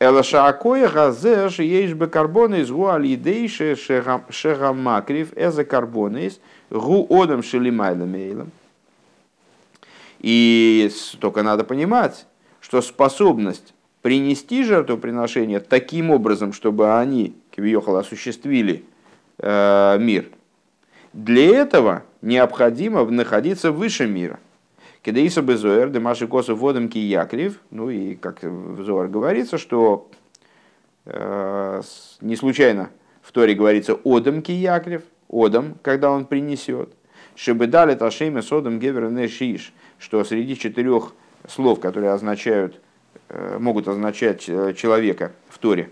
Элашаакоя 0.01 0.89
газеш 0.89 1.59
есть 1.59 1.93
бы 1.93 2.07
карбоны 2.07 2.61
из 2.61 2.71
шерамакрив 4.31 5.37
эза 5.37 5.67
карбоны 5.67 6.29
из 6.29 6.41
гу 6.71 7.07
одам 7.11 7.43
И 10.21 10.91
только 11.21 11.43
надо 11.43 11.65
понимать, 11.65 12.25
что 12.61 12.83
способность 12.83 13.75
принести 14.03 14.65
жертвоприношение 14.65 15.61
таким 15.61 16.11
образом, 16.11 16.53
чтобы 16.53 16.99
они, 16.99 17.35
Кивиохал, 17.51 17.97
осуществили 17.97 18.85
э, 19.39 19.99
мир, 19.99 20.27
для 21.13 21.57
этого 21.57 22.05
необходимо 22.23 23.05
находиться 23.05 23.73
выше 23.73 24.07
мира. 24.07 24.39
Кедеиса 25.03 25.43
Безоэр, 25.43 25.91
Демаши 25.91 26.27
Косов 26.27 26.59
водом 26.59 26.89
Киякрив, 26.89 27.61
ну 27.71 27.89
и 27.89 28.15
как 28.15 28.43
в 28.43 28.85
Зоар 28.85 29.09
говорится, 29.09 29.57
что 29.57 30.11
э, 31.07 31.83
не 32.21 32.37
случайно 32.37 32.91
в 33.23 33.33
Торе 33.33 33.55
говорится 33.55 33.97
Одам 34.05 34.43
Киякрив, 34.43 35.03
Одам, 35.31 35.77
когда 35.83 36.11
он 36.11 36.25
принесет. 36.25 36.91
Чтобы 37.35 37.69
дали 37.69 37.95
Ташеме 37.95 38.43
Содом 38.43 38.81
Гевер 38.81 39.11
Нешиш, 39.11 39.73
что 39.99 40.25
среди 40.25 40.57
четырех 40.57 41.13
слов, 41.49 41.81
которые 41.81 42.13
означают, 42.13 42.81
э, 43.29 43.59
могут 43.59 43.89
означать 43.89 44.49
э, 44.49 44.75
человека 44.75 45.33
в 45.49 45.59
Торе, 45.59 45.91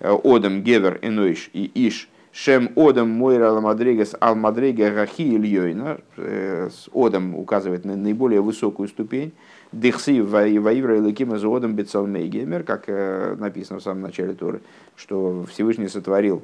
э, 0.00 0.16
Одам, 0.24 0.62
Гевер, 0.62 0.98
Энойш 1.02 1.50
и 1.52 1.70
Иш, 1.74 2.08
Шем 2.32 2.70
Одам 2.76 3.10
Мойра 3.10 3.50
Алмадрегас 3.50 4.16
Алмадрега 4.18 4.90
Рахи 4.94 5.36
Ильёйна. 5.36 5.98
Э, 6.16 6.70
с 6.72 6.88
Одам 6.94 7.34
указывает 7.34 7.84
на 7.84 7.94
наиболее 7.94 8.40
высокую 8.40 8.88
ступень. 8.88 9.32
Дихси 9.70 10.20
Ваивра 10.20 10.96
Илакима 10.96 11.38
за 11.38 11.54
Одам 11.54 11.74
Бецалмейгемер, 11.74 12.62
как 12.62 12.84
э, 12.86 13.36
написано 13.38 13.80
в 13.80 13.82
самом 13.82 14.00
начале 14.00 14.32
Торы, 14.32 14.62
что 14.96 15.44
Всевышний 15.50 15.88
сотворил 15.88 16.42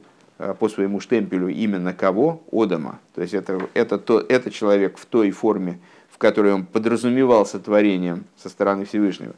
по 0.61 0.69
своему 0.69 1.01
штемпелю 1.01 1.49
именно 1.49 1.93
кого? 1.93 2.43
Одама. 2.53 3.01
То 3.15 3.23
есть 3.23 3.35
это, 3.35 3.59
это, 3.75 3.99
то, 3.99 4.21
это 4.21 4.53
человек 4.53 4.97
в 4.97 5.05
той 5.05 5.33
форме, 5.33 5.81
в 6.19 6.21
которой 6.21 6.53
он 6.53 6.67
подразумевался 6.67 7.61
творением 7.61 8.25
со 8.37 8.49
стороны 8.49 8.85
Всевышнего. 8.85 9.35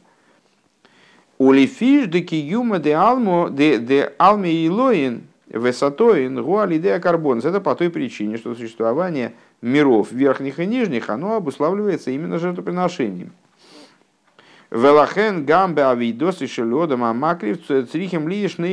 Улифиш 1.37 2.07
де 2.07 2.21
киюма 2.21 2.79
де 2.79 2.95
алмо 2.95 3.49
де 3.49 4.13
алме 4.17 4.65
илоин 4.65 5.27
Высотой 5.53 6.29
гуалидея 6.29 6.99
карбонс. 6.99 7.45
Это 7.45 7.59
по 7.59 7.75
той 7.75 7.89
причине, 7.89 8.37
что 8.37 8.55
существование 8.55 9.33
миров 9.61 10.11
верхних 10.11 10.59
и 10.59 10.65
нижних, 10.65 11.09
оно 11.09 11.35
обуславливается 11.35 12.09
именно 12.09 12.39
жертвоприношением. 12.39 13.33
Велахен 14.71 15.45
гамбе 15.45 15.83
авидос 15.83 16.41
и 16.41 16.47
шелодом 16.47 17.03
амакрив 17.03 17.59
црихем 17.67 18.27
лишь 18.29 18.57
на 18.57 18.65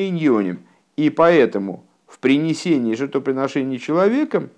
И 0.96 1.10
поэтому 1.10 1.84
в 2.06 2.20
принесении 2.20 2.94
жертвоприношений 2.94 3.80
человеком 3.80 4.48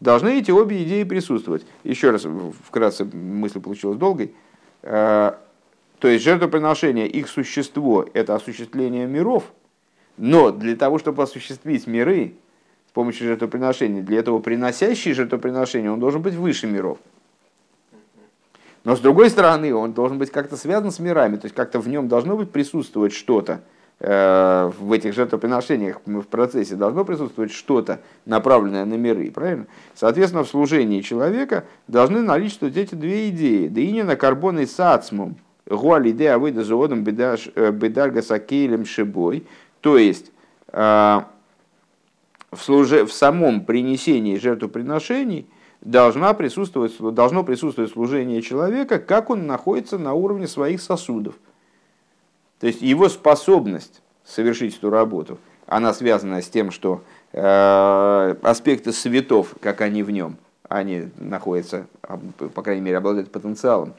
должны 0.00 0.38
эти 0.38 0.50
обе 0.50 0.82
идеи 0.84 1.04
присутствовать. 1.04 1.66
Еще 1.84 2.10
раз, 2.10 2.26
вкратце 2.64 3.04
мысль 3.04 3.60
получилась 3.60 3.98
долгой. 3.98 4.34
Э, 4.82 5.32
то 5.98 6.08
есть 6.08 6.24
жертвоприношение, 6.24 7.08
их 7.08 7.28
существо– 7.28 8.06
это 8.14 8.34
осуществление 8.34 9.06
миров– 9.06 9.44
но 10.16 10.50
для 10.50 10.76
того, 10.76 10.98
чтобы 10.98 11.22
осуществить 11.22 11.86
миры 11.86 12.34
с 12.88 12.92
помощью 12.92 13.26
жертвоприношения, 13.26 14.02
для 14.02 14.18
этого 14.20 14.38
приносящий 14.38 15.12
жертвоприношение, 15.12 15.90
он 15.90 16.00
должен 16.00 16.22
быть 16.22 16.34
выше 16.34 16.66
миров. 16.66 16.98
Но 18.84 18.96
с 18.96 19.00
другой 19.00 19.30
стороны, 19.30 19.74
он 19.74 19.92
должен 19.92 20.18
быть 20.18 20.30
как-то 20.30 20.56
связан 20.56 20.90
с 20.90 20.98
мирами, 20.98 21.36
то 21.36 21.46
есть 21.46 21.54
как-то 21.54 21.80
в 21.80 21.88
нем 21.88 22.08
должно 22.08 22.36
быть 22.36 22.50
присутствовать 22.50 23.12
что-то, 23.12 23.62
в 23.98 24.92
этих 24.92 25.14
жертвоприношениях 25.14 26.02
в 26.04 26.24
процессе 26.24 26.74
должно 26.74 27.04
присутствовать 27.04 27.50
что-то, 27.50 28.00
направленное 28.26 28.84
на 28.84 28.94
миры, 28.94 29.30
правильно? 29.30 29.66
Соответственно, 29.94 30.44
в 30.44 30.48
служении 30.48 31.00
человека 31.00 31.64
должны 31.88 32.20
наличествовать 32.20 32.76
эти 32.76 32.94
две 32.94 33.30
идеи. 33.30 33.68
Да 33.68 33.80
и 33.80 34.02
на 34.02 34.16
карбон 34.16 34.58
и 34.58 34.66
сацмум, 34.66 35.36
гуалидея 35.66 36.36
выйда 36.36 36.62
заводом 36.62 37.04
бедарга 37.04 38.20
сакейлем 38.20 38.84
шибой, 38.84 39.46
то 39.80 39.96
есть 39.96 40.30
а, 40.68 41.28
в, 42.50 42.62
служе, 42.62 43.06
в 43.06 43.12
самом 43.12 43.64
принесении 43.64 44.36
жертвоприношений 44.36 45.46
должна 45.80 46.34
присутствовать, 46.34 46.94
должно 47.14 47.44
присутствовать 47.44 47.92
служение 47.92 48.42
человека, 48.42 48.98
как 48.98 49.30
он 49.30 49.46
находится 49.46 49.98
на 49.98 50.14
уровне 50.14 50.46
своих 50.46 50.80
сосудов. 50.80 51.36
То 52.60 52.66
есть 52.66 52.82
его 52.82 53.08
способность 53.08 54.02
совершить 54.24 54.76
эту 54.76 54.90
работу, 54.90 55.38
она 55.66 55.92
связана 55.92 56.40
с 56.40 56.48
тем, 56.48 56.70
что 56.70 57.02
э, 57.32 58.34
аспекты 58.42 58.92
светов, 58.92 59.54
как 59.60 59.80
они 59.80 60.02
в 60.02 60.10
нем, 60.10 60.36
они 60.68 61.08
находятся, 61.18 61.86
по 62.54 62.62
крайней 62.62 62.82
мере, 62.82 62.98
обладают 62.98 63.30
потенциалом 63.30 63.94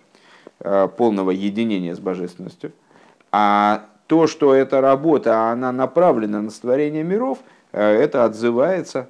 э, 0.59 0.87
полного 0.97 1.31
единения 1.31 1.93
с 1.93 1.99
божественностью. 1.99 2.71
А 3.31 3.85
то, 4.07 4.27
что 4.27 4.53
эта 4.53 4.81
работа, 4.81 5.51
она 5.51 5.71
направлена 5.71 6.41
на 6.41 6.49
створение 6.49 7.03
миров, 7.03 7.39
э, 7.73 7.81
это 7.81 8.23
отзывается 8.23 9.09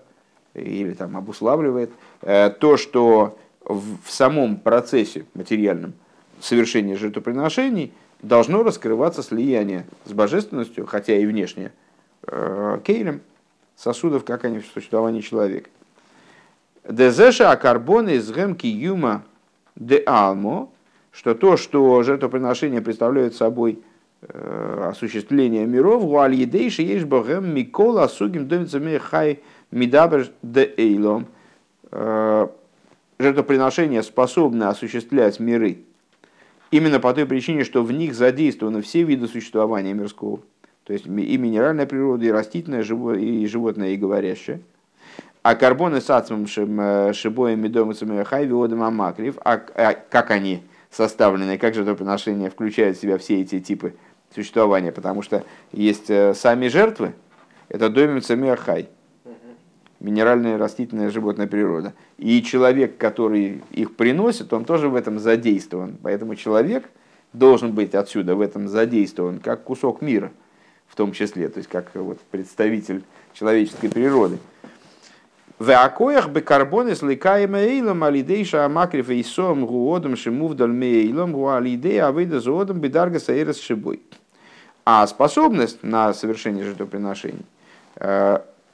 или 0.53 0.93
там 0.93 1.15
обуславливает 1.15 1.91
э, 2.21 2.49
то, 2.49 2.77
что 2.77 3.37
в 3.63 4.09
самом 4.09 4.57
процессе 4.57 5.25
материальном 5.33 5.93
совершения 6.39 6.95
жертвоприношений 6.95 7.93
должно 8.21 8.63
раскрываться 8.63 9.23
слияние 9.23 9.85
с 10.05 10.13
божественностью, 10.13 10.85
хотя 10.85 11.15
и 11.15 11.25
внешнее, 11.25 11.71
э, 12.27 12.79
кейлем, 12.83 13.21
сосудов, 13.75 14.25
как 14.25 14.45
они 14.45 14.59
в 14.59 14.65
существовании 14.65 15.21
человека. 15.21 15.69
Дезеша 16.87 17.51
акарбоны 17.51 18.15
из 18.15 18.31
гемки 18.31 18.67
юма 18.67 19.23
де 19.75 20.01
алмо, 20.05 20.69
что 21.11 21.35
то, 21.35 21.57
что 21.57 22.01
жертвоприношения 22.03 22.81
представляют 22.81 23.35
собой 23.35 23.79
Э, 24.21 24.89
осуществления 24.89 25.65
миров, 25.67 26.03
гуаль 26.03 26.33
едейши 26.33 26.81
есть 26.81 27.05
богем 27.05 27.53
микола 27.53 28.07
сугим 28.07 28.47
домицами 28.47 28.97
хай 28.97 29.41
мидабер 29.69 30.31
де 30.41 30.73
эйлом. 30.75 31.27
Э, 31.91 32.47
жертвоприношения 33.19 34.01
способны 34.01 34.63
осуществлять 34.63 35.39
миры 35.39 35.81
именно 36.71 36.99
по 36.99 37.13
той 37.13 37.25
причине, 37.25 37.63
что 37.63 37.83
в 37.83 37.91
них 37.91 38.15
задействованы 38.15 38.81
все 38.81 39.03
виды 39.03 39.27
существования 39.27 39.93
мирского. 39.93 40.39
То 40.83 40.93
есть 40.93 41.05
и 41.05 41.37
минеральная 41.37 41.85
природа, 41.85 42.25
и 42.25 42.31
растительная, 42.31 42.81
и 42.81 43.45
животное, 43.45 43.89
и 43.89 43.97
говорящее. 43.97 44.61
А 45.43 45.55
карбоны 45.55 46.01
с 46.01 46.09
ацмом 46.09 46.47
шибоем 46.47 47.61
медомицами 47.61 48.23
хайви 48.23 48.53
одам 48.53 48.83
амакрив, 48.83 49.37
а, 49.43 49.61
а 49.75 49.93
как 49.93 50.31
они 50.31 50.63
составлены, 50.91 51.57
как 51.57 51.73
же 51.73 51.83
жертвоприношение 51.83 52.49
включает 52.49 52.97
в 52.97 53.01
себя 53.01 53.17
все 53.17 53.41
эти 53.41 53.59
типы 53.59 53.95
существования, 54.33 54.91
потому 54.91 55.21
что 55.21 55.43
есть 55.71 56.09
э, 56.09 56.33
сами 56.33 56.67
жертвы, 56.67 57.13
это 57.69 57.89
домицами 57.89 58.55
хай, 58.55 58.89
минеральная, 59.99 60.57
растительная, 60.57 61.09
животная 61.09 61.47
природа. 61.47 61.93
И 62.17 62.41
человек, 62.43 62.97
который 62.97 63.63
их 63.71 63.95
приносит, 63.95 64.53
он 64.53 64.65
тоже 64.65 64.89
в 64.89 64.95
этом 64.95 65.19
задействован. 65.19 65.97
Поэтому 66.01 66.35
человек 66.35 66.89
должен 67.33 67.73
быть 67.73 67.95
отсюда 67.95 68.35
в 68.35 68.41
этом 68.41 68.67
задействован, 68.67 69.39
как 69.39 69.63
кусок 69.63 70.01
мира 70.01 70.31
в 70.87 70.95
том 70.95 71.11
числе, 71.11 71.49
то 71.49 71.57
есть 71.57 71.69
как 71.69 71.93
вот 71.95 72.19
представитель 72.31 73.03
человеческой 73.33 73.89
природы. 73.89 74.37
В 75.59 75.71
акоях 75.71 76.29
бы 76.29 76.41
карбоны 76.41 76.95
с 76.95 77.01
ликаем 77.01 77.55
эйлом 77.55 78.03
алидейша 78.03 78.65
амакрифа 78.65 79.13
и 79.13 79.23
сом 79.23 79.65
гуодом 79.65 80.15
шимувдаль 80.15 80.71
мейлом 80.71 81.33
гуалидея 81.33 82.07
авейда 82.07 82.39
зоодом 82.39 82.79
бедарга 82.79 83.19
саирас 83.19 83.59
шибой. 83.59 84.01
А 84.85 85.05
способность 85.07 85.83
на 85.83 86.13
совершение 86.13 86.63
жертвоприношений, 86.63 87.43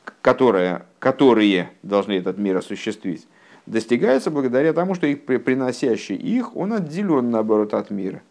э, 0.06 0.82
которые, 1.00 1.70
должны 1.84 2.14
этот 2.14 2.38
мир 2.38 2.58
осуществить, 2.58 3.28
достигается 3.66 4.32
благодаря 4.32 4.74
тому, 4.74 4.96
что 4.96 5.08
их 5.08 5.26
приносящий 5.26 6.16
их, 6.16 6.56
он 6.56 6.74
отделен 6.74 7.30
наоборот 7.30 7.74
от 7.74 7.90
мира 7.90 8.22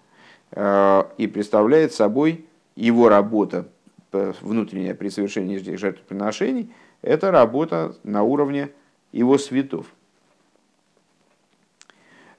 э, 0.53 1.03
и 1.19 1.27
представляет 1.27 1.93
собой 1.93 2.45
его 2.77 3.09
работа 3.09 3.69
внутренняя 4.13 4.95
при 4.95 5.09
совершении 5.09 5.57
этих 5.57 5.79
жертвоприношений– 5.79 6.71
это 7.03 7.33
работа 7.33 7.97
на 8.05 8.23
уровне 8.23 8.71
его 9.11 9.37
светов. 9.37 9.87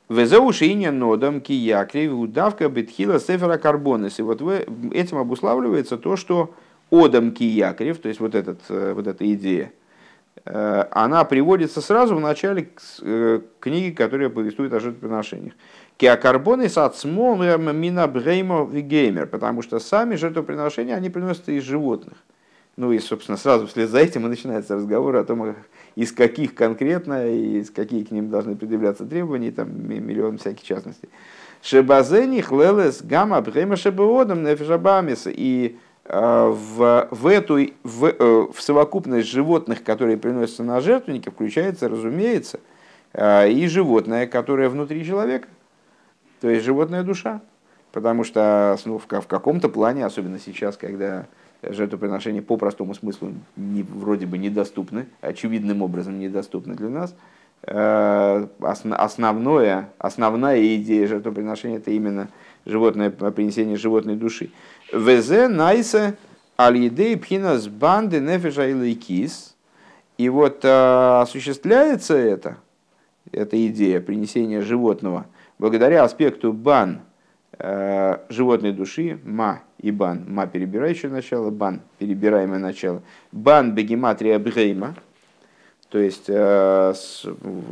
Везеушиня 0.10 0.91
нодам 0.91 1.41
киякри 1.41 2.08
удавка 2.08 2.69
бетхила 2.69 3.19
сефера 3.19 3.58
карбонес. 3.58 4.19
И 4.19 4.22
вот 4.22 4.41
этим 4.41 5.17
обуславливается 5.17 5.98
то, 5.98 6.15
что 6.15 6.54
одам 6.94 7.32
киякрев, 7.32 7.98
то 8.00 8.08
есть 8.08 8.20
вот, 8.20 8.36
этот, 8.36 8.60
э, 8.70 8.94
вот 8.94 9.08
эта 9.08 9.32
идея, 9.34 9.74
э, 10.46 10.86
она 10.92 11.24
приводится 11.24 11.82
сразу 11.82 12.16
в 12.16 12.20
начале 12.20 12.70
э, 13.02 13.42
книги, 13.60 13.94
которая 13.94 14.30
повествует 14.30 14.74
о 14.74 14.80
жертвоприношениях. 14.80 15.54
Киакарбоны 15.98 16.70
с 16.70 16.78
ацмом 16.78 17.42
мина 17.42 18.08
бреймо 18.08 18.70
геймер, 18.72 19.28
потому 19.28 19.62
что 19.62 19.80
сами 19.80 20.16
жертвоприношения, 20.16 20.96
они 20.96 21.10
приносятся 21.10 21.52
из 21.52 21.64
животных. 21.64 22.18
Ну 22.76 22.92
и, 22.92 23.00
собственно, 23.00 23.38
сразу 23.38 23.68
вслед 23.68 23.90
за 23.90 24.00
этим 24.00 24.26
и 24.26 24.30
начинается 24.30 24.76
разговор 24.76 25.16
о 25.16 25.24
том, 25.24 25.56
из 25.96 26.12
каких 26.12 26.56
конкретно, 26.56 27.28
из 27.28 27.70
каких 27.70 28.10
к 28.10 28.12
ним 28.12 28.30
должны 28.30 28.56
предъявляться 28.56 29.06
требования, 29.06 29.52
там 29.52 29.70
миллион 29.88 30.40
всяких 30.40 30.64
частностей. 30.64 31.10
Шебазени 31.62 32.42
хлелес 32.42 33.04
гамма 33.04 33.42
бхема 33.42 33.76
шебеодам 33.76 34.44
нефишабамис. 34.44 35.28
И 35.28 35.78
в, 36.06 37.08
в 37.12 37.28
эту 37.28 37.56
в, 37.84 38.06
э, 38.06 38.48
в 38.52 38.62
совокупность 38.62 39.30
животных, 39.30 39.84
которые 39.84 40.18
приносятся 40.18 40.63
на 40.63 40.82
жертвенники, 40.82 41.30
включается, 41.30 41.88
разумеется, 41.88 42.60
э, 43.13 43.50
и 43.50 43.68
животное, 43.68 44.28
которое 44.28 44.70
внутри 44.70 45.06
человека, 45.06 45.48
то 46.42 46.50
есть 46.50 46.66
животная 46.66 47.04
душа. 47.04 47.42
Потому 47.94 48.24
что 48.24 48.76
ну, 48.86 48.98
в, 48.98 49.06
в 49.06 49.28
каком-то 49.28 49.70
плане, 49.70 50.06
особенно 50.06 50.39
сейчас, 50.39 50.78
когда 50.78 51.28
жертвоприношения 51.62 52.42
по 52.42 52.58
простому 52.58 52.96
смыслу 52.96 53.34
не, 53.56 53.84
вроде 53.84 54.26
бы 54.26 54.38
недоступны, 54.38 55.06
очевидным 55.22 55.84
образом 55.84 56.20
недоступны 56.20 56.76
для 56.76 56.89
нас. 56.89 57.16
Э, 57.66 58.48
основное, 58.60 59.89
основная 60.00 60.76
идея 60.76 61.08
жертвоприношения 61.08 61.78
это 61.78 61.92
именно 61.92 62.28
животное, 62.65 63.10
принесение 63.10 63.78
животной 63.78 64.15
души. 64.15 64.52
Везе 64.91 65.47
найсе 65.47 66.15
алидей 66.58 67.17
пхинас 67.17 67.67
банды 67.67 68.19
нефеша 68.19 68.71
и. 68.71 69.56
И 70.17 70.30
вот 70.30 70.63
э, 70.63 71.21
осуществляется 71.21 72.15
это, 72.15 72.58
эта 73.32 73.67
идея 73.67 73.99
принесения 73.99 74.62
животного, 74.62 75.26
благодаря 75.58 76.04
аспекту 76.04 76.54
бан 76.54 77.02
э, 77.58 78.17
животной 78.30 78.73
души, 78.73 79.19
ма 79.23 79.62
и 79.80 79.91
бан. 79.91 80.26
Ма 80.28 80.45
перебирающее 80.45 81.12
начало, 81.12 81.49
бан 81.49 81.82
перебираемое 81.97 82.60
начало. 82.60 83.02
Бан 83.32 83.73
бегематрия 83.73 84.38
бгейма, 84.38 84.95
то 85.89 85.97
есть 85.97 86.26
э, 86.28 86.93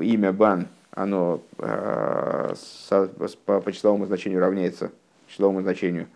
имя 0.02 0.32
бан, 0.34 0.68
оно 0.92 1.42
э, 1.58 2.54
со, 2.56 3.08
по, 3.46 3.72
числовому 3.72 4.06
значению 4.06 4.42
равняется 4.42 4.92
числовому 5.28 5.62
значению 5.62 6.08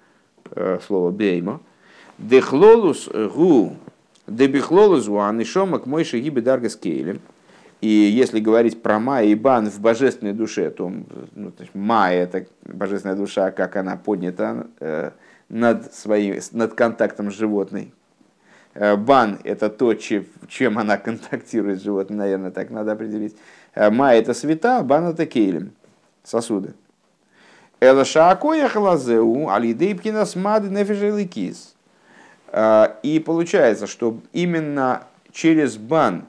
э, 0.51 0.79
слова 0.85 1.11
бейма. 1.11 1.61
Дехлолус 2.17 3.09
гу 3.09 3.75
дебихлолус 4.27 5.07
гуан 5.07 5.39
и 5.39 5.43
шомак 5.43 5.85
мой 5.85 6.03
шаги 6.03 6.29
дарга 6.29 6.69
скейлем. 6.69 7.19
И 7.81 7.87
если 7.87 8.39
говорить 8.39 8.81
про 8.81 8.99
Ма 8.99 9.21
и 9.21 9.35
Бан 9.35 9.69
в 9.69 9.79
божественной 9.79 10.33
душе, 10.33 10.71
то 10.71 10.91
ну, 11.35 11.51
то 11.51 11.61
есть 11.61 11.75
Ма 11.75 12.11
это 12.11 12.47
божественная 12.63 13.15
душа, 13.15 13.51
как 13.51 13.75
она 13.75 13.95
поднята 13.95 14.67
э, 14.79 15.11
над, 15.49 15.93
своим, 15.93 16.39
над 16.53 16.73
контактом 16.73 17.31
с 17.31 17.35
животной. 17.35 17.93
Э, 18.73 18.95
бан– 18.95 19.39
это 19.43 19.69
то, 19.69 19.93
чем 19.93 20.77
она 20.77 20.97
контактирует 20.97 21.79
с 21.79 21.83
животным, 21.83 22.19
наверное, 22.19 22.51
так 22.51 22.69
надо 22.71 22.93
определить. 22.93 23.35
Э, 23.75 23.89
ма– 23.89 24.13
это 24.15 24.33
света, 24.33 24.81
бан– 24.83 25.05
это 25.09 25.25
кейлем, 25.25 25.71
сосуды. 26.23 26.73
Элашаакоя 27.79 28.67
халазеу 28.67 29.49
алидейпкина 29.49 30.25
смады 30.25 30.69
нефежеликис. 30.69 31.75
Э, 32.47 32.87
и 33.03 33.19
получается, 33.19 33.85
что 33.85 34.19
именно 34.33 35.03
через 35.31 35.77
бан, 35.77 36.25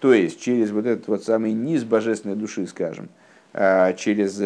то 0.00 0.12
есть 0.12 0.40
через 0.40 0.70
вот 0.72 0.86
этот 0.86 1.06
вот 1.08 1.24
самый 1.24 1.52
низ 1.52 1.84
божественной 1.84 2.36
души, 2.36 2.66
скажем, 2.66 3.08
через 3.96 4.38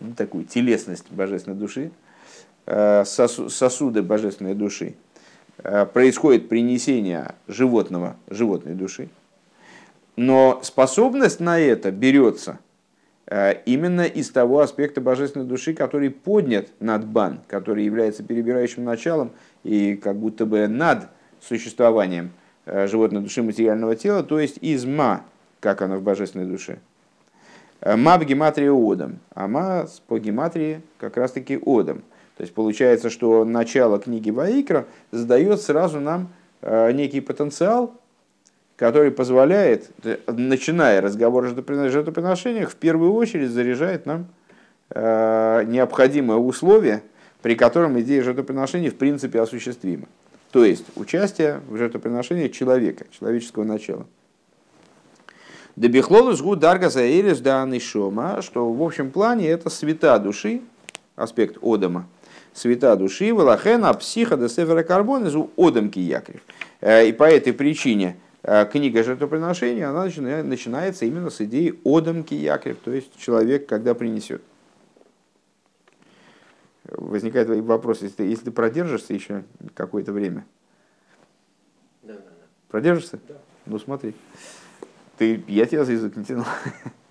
ну, 0.00 0.14
такую 0.16 0.44
телесность 0.44 1.08
божественной 1.12 1.56
души, 1.56 1.92
Э, 2.72 3.04
сосуды 3.04 4.00
божественной 4.00 4.54
души, 4.54 4.94
э, 5.58 5.86
происходит 5.86 6.48
принесение 6.48 7.34
животного, 7.48 8.14
животной 8.28 8.74
души, 8.74 9.08
но 10.20 10.60
способность 10.62 11.40
на 11.40 11.58
это 11.58 11.90
берется 11.90 12.58
э, 13.26 13.54
именно 13.64 14.02
из 14.02 14.28
того 14.28 14.60
аспекта 14.60 15.00
божественной 15.00 15.46
души, 15.46 15.72
который 15.72 16.10
поднят 16.10 16.68
над 16.78 17.06
бан, 17.06 17.40
который 17.48 17.86
является 17.86 18.22
перебирающим 18.22 18.84
началом 18.84 19.30
и 19.64 19.96
как 19.96 20.16
будто 20.16 20.44
бы 20.44 20.68
над 20.68 21.08
существованием 21.40 22.32
животной 22.66 23.22
души 23.22 23.42
материального 23.42 23.96
тела, 23.96 24.22
то 24.22 24.38
есть 24.38 24.58
из 24.60 24.84
ма, 24.84 25.24
как 25.58 25.80
оно 25.80 25.96
в 25.96 26.02
божественной 26.02 26.44
душе. 26.44 26.80
Ма 27.82 28.18
в 28.18 28.24
гематрии 28.26 28.68
одом, 28.68 29.20
а 29.34 29.48
ма 29.48 29.88
по 30.06 30.18
гематрии 30.18 30.82
как 30.98 31.16
раз 31.16 31.32
таки 31.32 31.58
одом. 31.64 32.02
То 32.36 32.42
есть 32.42 32.52
получается, 32.52 33.08
что 33.08 33.46
начало 33.46 33.98
книги 33.98 34.28
Ваикра 34.28 34.84
задает 35.12 35.62
сразу 35.62 35.98
нам 35.98 36.28
э, 36.60 36.92
некий 36.92 37.22
потенциал, 37.22 37.94
который 38.80 39.10
позволяет, 39.10 39.90
начиная 40.26 41.02
разговор 41.02 41.44
о 41.44 41.88
жертвоприношениях, 41.90 42.70
в 42.70 42.76
первую 42.76 43.12
очередь 43.12 43.50
заряжает 43.50 44.06
нам 44.06 44.28
э, 44.88 45.64
необходимое 45.66 46.38
условие, 46.38 47.02
при 47.42 47.56
котором 47.56 48.00
идея 48.00 48.22
жертвоприношений 48.22 48.88
в 48.88 48.96
принципе 48.96 49.42
осуществима. 49.42 50.06
То 50.50 50.64
есть 50.64 50.86
участие 50.96 51.60
в 51.68 51.76
жертвоприношении 51.76 52.48
человека, 52.48 53.04
человеческого 53.10 53.64
начала. 53.64 54.06
Дебихлолус 55.76 56.40
гу 56.40 56.56
дарга 56.56 56.88
заэрис 56.88 57.40
да 57.40 57.68
шома, 57.80 58.40
что 58.40 58.72
в 58.72 58.82
общем 58.82 59.10
плане 59.10 59.50
это 59.50 59.68
света 59.68 60.18
души, 60.18 60.62
аспект 61.16 61.58
Одама– 61.60 62.08
света 62.54 62.96
души, 62.96 63.34
Валахена, 63.34 63.92
психа, 63.92 64.38
десефера 64.38 64.82
карбон, 64.82 65.26
из 65.26 65.34
одамки 65.58 65.98
якрив. 65.98 66.40
Э, 66.80 67.06
и 67.06 67.12
по 67.12 67.24
этой 67.24 67.52
причине 67.52 68.16
э, 68.16 68.29
книга 68.42 69.02
жертвоприношения 69.02 69.88
она 69.88 70.04
начинается 70.04 71.04
именно 71.04 71.30
с 71.30 71.40
идеи 71.42 71.78
одамки 71.84 72.34
якрив, 72.34 72.78
то 72.78 72.90
есть 72.90 73.16
человек, 73.18 73.66
когда 73.66 73.94
принесет. 73.94 74.42
Возникает 76.84 77.48
вопрос, 77.48 78.02
если 78.02 78.16
ты, 78.16 78.22
если 78.24 78.46
ты 78.46 78.50
продержишься 78.50 79.12
еще 79.14 79.44
какое-то 79.74 80.12
время. 80.12 80.44
Да, 82.02 82.14
да, 82.14 82.20
да. 82.20 82.46
Продержишься? 82.68 83.20
Да. 83.28 83.36
Ну 83.66 83.78
смотри. 83.78 84.14
Ты, 85.16 85.44
я 85.46 85.66
тебя 85.66 85.84
за 85.84 85.92
язык 85.92 86.16
не 86.16 86.24
тянул. 86.24 86.46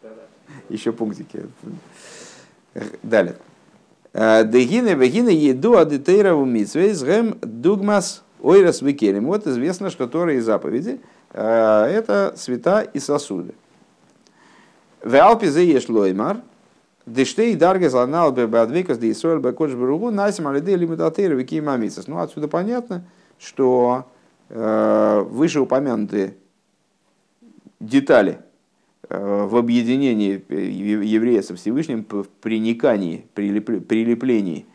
Да, 0.02 0.10
да. 0.10 0.54
Еще 0.68 0.92
пунктики. 0.92 1.46
Далее. 3.04 3.38
Э, 4.14 4.44
Дегины, 4.44 4.90
вегины, 4.90 5.30
еду, 5.30 5.78
адитейра 5.78 6.36
в 6.36 6.46
митсвейс, 6.46 7.02
гэм, 7.04 7.38
дугмас, 7.42 8.24
ойрас, 8.42 8.82
викелем. 8.82 9.28
Вот 9.28 9.48
известно, 9.48 9.90
что 9.90 10.08
Торы 10.08 10.38
и 10.38 10.40
заповеди 10.40 11.00
это 11.32 12.34
света 12.36 12.82
и 12.82 13.00
сосуды. 13.00 13.54
В 15.04 15.16
Алпе 15.16 15.50
заеш 15.50 15.88
лоймар, 15.88 16.42
Дештей 17.10 17.56
дарга 17.56 17.90
занал 17.90 18.32
бы 18.32 18.48
бадвекас 18.48 18.98
де 18.98 19.12
Исраэль 19.12 19.40
бакодж 19.40 19.76
баругу 19.76 20.12
насим 20.12 20.48
алиде 20.48 20.76
лимитатейра 20.76 21.34
вики 21.34 21.60
мамицас. 21.60 22.08
Ну, 22.08 22.20
отсюда 22.20 22.48
понятно, 22.48 23.04
что 23.40 24.06
э, 24.50 25.26
вышеупомянутые 25.28 26.36
детали 27.80 28.40
э, 29.10 29.46
в 29.46 29.56
объединении 29.56 30.44
еврея 30.50 31.42
со 31.42 31.56
Всевышним, 31.56 32.06
в 32.10 32.28
приникании, 32.42 33.26
прилеплении 33.34 34.68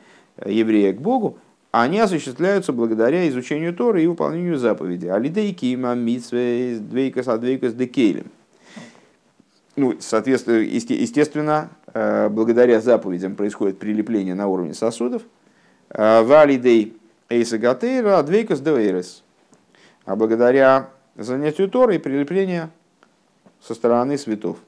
еврея 0.45 0.93
к 0.93 1.01
Богу, 1.01 1.39
они 1.83 1.99
осуществляются 1.99 2.73
благодаря 2.73 3.29
изучению 3.29 3.75
Торы 3.75 4.05
и 4.05 4.07
выполнению 4.07 4.59
заповедей. 4.59 5.11
Алидей 5.11 5.53
кима 5.53 5.97
митсве 5.97 6.79
двейкас 6.79 7.27
адвейкас 7.27 7.75
декейлем. 7.75 8.31
Ну, 9.75 9.97
соответственно, 9.99 10.59
естественно, 10.59 11.71
э, 11.93 12.29
благодаря 12.29 12.81
заповедям 12.81 13.35
происходит 13.35 13.81
прилепление 13.81 14.37
на 14.37 14.47
уровне 14.47 14.73
сосудов. 14.73 15.23
Э, 15.91 16.23
Валидей 16.23 16.97
эйсагатейра 17.29 18.19
адвейкас 18.21 18.61
девейрес. 18.61 19.25
А 20.05 20.15
благодаря 20.15 20.91
занятию 21.17 21.69
Торы 21.69 21.97
и 21.97 21.99
прилепление 21.99 22.71
со 23.61 23.75
стороны 23.75 24.17
светов, 24.17 24.59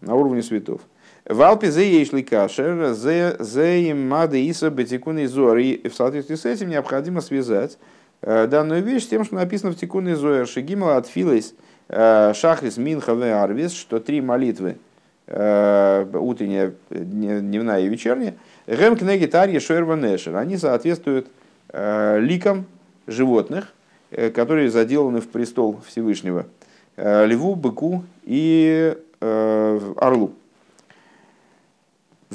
на 0.00 0.14
уровне 0.14 0.42
светов. 0.42 0.80
В 1.26 1.40
Алпе 1.40 1.70
зе 1.70 1.90
ейшли 1.90 2.22
кашер, 2.22 2.92
зе 2.92 3.80
им 3.88 4.08
мады 4.08 4.44
иса 4.44 4.68
бетикун 4.68 5.24
изор. 5.24 5.56
И 5.56 5.88
в 5.88 5.94
соответствии 5.94 6.34
с 6.34 6.44
этим 6.44 6.68
необходимо 6.68 7.22
связать 7.22 7.78
данную 8.20 8.82
вещь 8.82 9.04
с 9.04 9.08
тем, 9.08 9.24
что 9.24 9.36
написано 9.36 9.72
в 9.72 9.76
тикун 9.76 10.12
изор. 10.12 10.46
Шигимал 10.46 10.98
от 10.98 11.06
филейс 11.06 11.54
э, 11.88 12.34
шахрис 12.34 12.76
минхаве 12.76 13.32
арвис, 13.32 13.72
что 13.72 14.00
три 14.00 14.20
молитвы, 14.20 14.76
утренняя, 15.26 16.74
дневная 16.90 17.80
и 17.80 17.88
вечерняя, 17.88 18.34
Гем 18.66 18.94
кнеги 18.94 19.24
тарья 19.24 19.60
шерва 19.60 19.96
нешер. 19.96 20.36
Они 20.36 20.58
соответствуют 20.58 21.28
ликам 21.72 22.66
животных, 23.06 23.72
которые 24.10 24.68
заделаны 24.70 25.22
в 25.22 25.28
престол 25.28 25.80
Всевышнего. 25.86 26.44
Льву, 26.98 27.54
быку 27.54 28.04
и 28.24 28.94
орлу. 29.20 30.34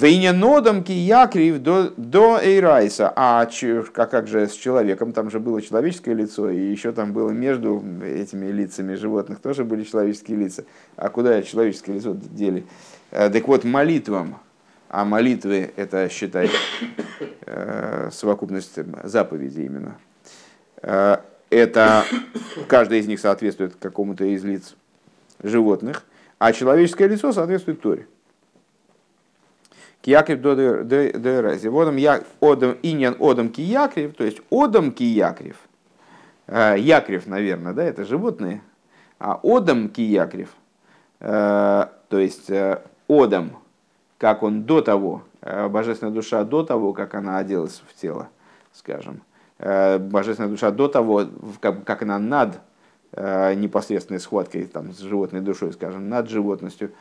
Вейне 0.02 0.34
нодом 0.34 0.84
якрив 0.88 1.60
до, 1.60 1.92
до 1.98 2.40
Эйрайса. 2.40 3.12
А 3.16 3.46
как, 3.94 4.12
как 4.12 4.28
же 4.28 4.48
с 4.48 4.54
человеком? 4.54 5.12
Там 5.12 5.30
же 5.30 5.40
было 5.40 5.62
человеческое 5.62 6.16
лицо, 6.16 6.50
и 6.50 6.72
еще 6.72 6.94
там 6.94 7.12
было 7.12 7.32
между 7.32 7.84
этими 8.02 8.46
лицами 8.52 8.96
животных 8.96 9.40
тоже 9.40 9.66
были 9.66 9.84
человеческие 9.84 10.38
лица. 10.38 10.64
А 10.96 11.10
куда 11.10 11.42
человеческое 11.42 11.96
лицо 11.96 12.16
дели? 12.16 12.66
Э, 13.12 13.30
так 13.30 13.48
вот, 13.48 13.66
молитвам. 13.66 14.40
А 14.90 15.04
молитвы 15.04 15.72
это, 15.76 16.08
считай, 16.10 16.50
э, 17.46 18.10
совокупность 18.12 18.80
заповедей 19.04 19.66
именно. 19.66 19.98
Э, 20.82 21.18
это 21.50 22.06
каждая 22.68 23.00
из 23.00 23.08
них 23.08 23.20
соответствует 23.20 23.76
какому-то 23.76 24.24
из 24.24 24.46
лиц 24.46 24.76
животных, 25.44 26.06
а 26.38 26.54
человеческое 26.54 27.10
лицо 27.10 27.34
соответствует 27.34 27.82
Торе. 27.82 28.08
Киякрив 30.02 30.42
до 30.42 30.56
дерези. 30.84 31.68
Водом 31.68 31.98
я 31.98 32.24
одам 32.40 32.78
иньян 32.82 33.16
одам 33.20 33.50
киякрив, 33.50 34.16
то 34.16 34.24
есть 34.24 34.42
одам 34.50 34.92
киякрив. 34.92 35.58
Э, 36.52 36.76
якрив, 36.78 37.28
наверное, 37.28 37.74
да, 37.74 37.84
это 37.84 38.06
животные. 38.06 38.62
А 39.20 39.40
одам 39.44 39.90
киякрив, 39.90 40.50
э, 41.20 41.86
то 42.08 42.18
есть 42.18 42.50
э, 42.50 42.82
одам, 43.08 43.52
как 44.18 44.42
он 44.44 44.64
до 44.64 44.82
того, 44.82 45.24
божественная 45.42 46.14
душа 46.14 46.44
до 46.44 46.64
того, 46.64 46.94
как 46.94 47.14
она 47.16 47.38
оделась 47.38 47.82
в 47.88 47.94
тело, 47.94 48.28
скажем. 48.74 49.22
Божественная 49.58 50.50
душа 50.50 50.72
до 50.72 50.88
того, 50.90 51.26
как 51.62 52.02
она 52.02 52.20
над 52.20 52.60
непосредственной 53.14 54.20
схваткой 54.20 54.66
там, 54.66 54.92
с 54.94 55.00
животной 55.00 55.40
душой, 55.40 55.72
скажем, 55.72 56.10
над 56.10 56.30
животностью, 56.30 56.92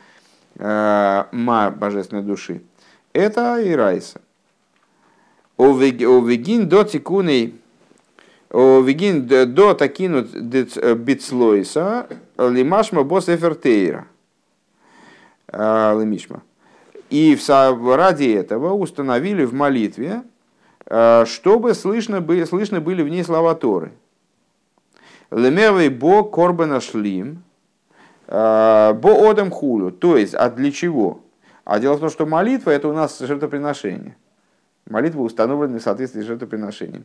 ма 0.56 1.74
божественной 1.76 2.22
души 2.22 2.62
это 3.12 3.60
и 3.60 3.72
райса. 3.72 4.20
Овегин 5.56 6.68
до 6.68 6.84
тикуней, 6.84 7.60
овегин 8.50 9.26
до 9.26 9.74
такинут 9.74 10.30
э, 10.34 10.94
битслойса, 10.94 12.08
лимашма 12.38 13.02
бос 13.02 13.28
эфертейра. 13.28 14.06
А, 15.50 15.98
лимишма. 15.98 16.42
И 17.10 17.36
ради 17.48 18.30
этого 18.32 18.74
установили 18.74 19.44
в 19.44 19.54
молитве, 19.54 20.22
э, 20.86 21.24
чтобы 21.26 21.74
слышно 21.74 22.20
были, 22.20 22.44
слышно 22.44 22.80
были 22.80 23.02
в 23.02 23.08
ней 23.08 23.24
слова 23.24 23.54
Торы. 23.54 23.92
Лемевый 25.30 25.88
бо 25.88 26.22
корбана 26.22 26.80
шлим, 26.80 27.42
э, 28.26 28.92
бо 28.92 29.30
одам 29.30 29.50
хулю. 29.50 29.90
То 29.90 30.16
есть, 30.16 30.34
а 30.34 30.50
для 30.50 30.70
чего? 30.70 31.20
А 31.68 31.80
дело 31.80 31.98
в 31.98 32.00
том, 32.00 32.08
что 32.08 32.24
молитва 32.24 32.70
это 32.70 32.88
у 32.88 32.94
нас 32.94 33.18
жертвоприношение. 33.18 34.16
Молитва 34.88 35.20
установлена 35.20 35.78
в 35.78 35.82
соответствии 35.82 36.22
с 36.22 36.24
жертвоприношением. 36.24 37.04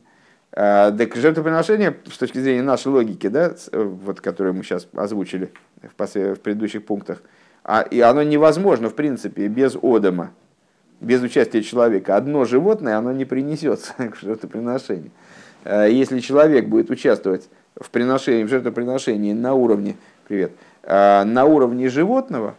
А, 0.54 0.90
так 0.90 1.14
жертвоприношение, 1.18 1.98
с 2.10 2.18
точки 2.18 2.38
зрения 2.38 2.62
нашей 2.62 2.88
логики, 2.88 3.28
да, 3.28 3.54
вот, 3.74 4.22
которую 4.22 4.54
мы 4.54 4.64
сейчас 4.64 4.88
озвучили 4.94 5.52
в, 5.82 6.06
в 6.06 6.36
предыдущих 6.40 6.86
пунктах, 6.86 7.22
а, 7.66 7.82
и 7.82 8.00
оно 8.00 8.24
невозможно, 8.24 8.88
в 8.88 8.96
принципе, 8.96 9.50
без 9.50 9.76
одома, 9.76 10.32
без 11.02 11.22
участия 11.22 11.62
человека. 11.62 12.16
Одно 12.16 12.46
животное, 12.46 12.98
оно 12.98 13.12
не 13.12 13.26
принесется 13.26 13.92
к 13.98 14.16
жертвоприношению. 14.16 15.12
А, 15.66 15.88
если 15.88 16.22
человек 16.22 16.70
будет 16.70 16.90
участвовать 16.90 17.50
в, 17.76 17.90
приношении, 17.90 18.46
в 18.46 18.48
жертвоприношении 18.48 19.34
на 19.34 19.56
уровне, 19.56 19.98
привет, 20.26 20.54
на 20.86 21.44
уровне 21.44 21.90
животного, 21.90 22.56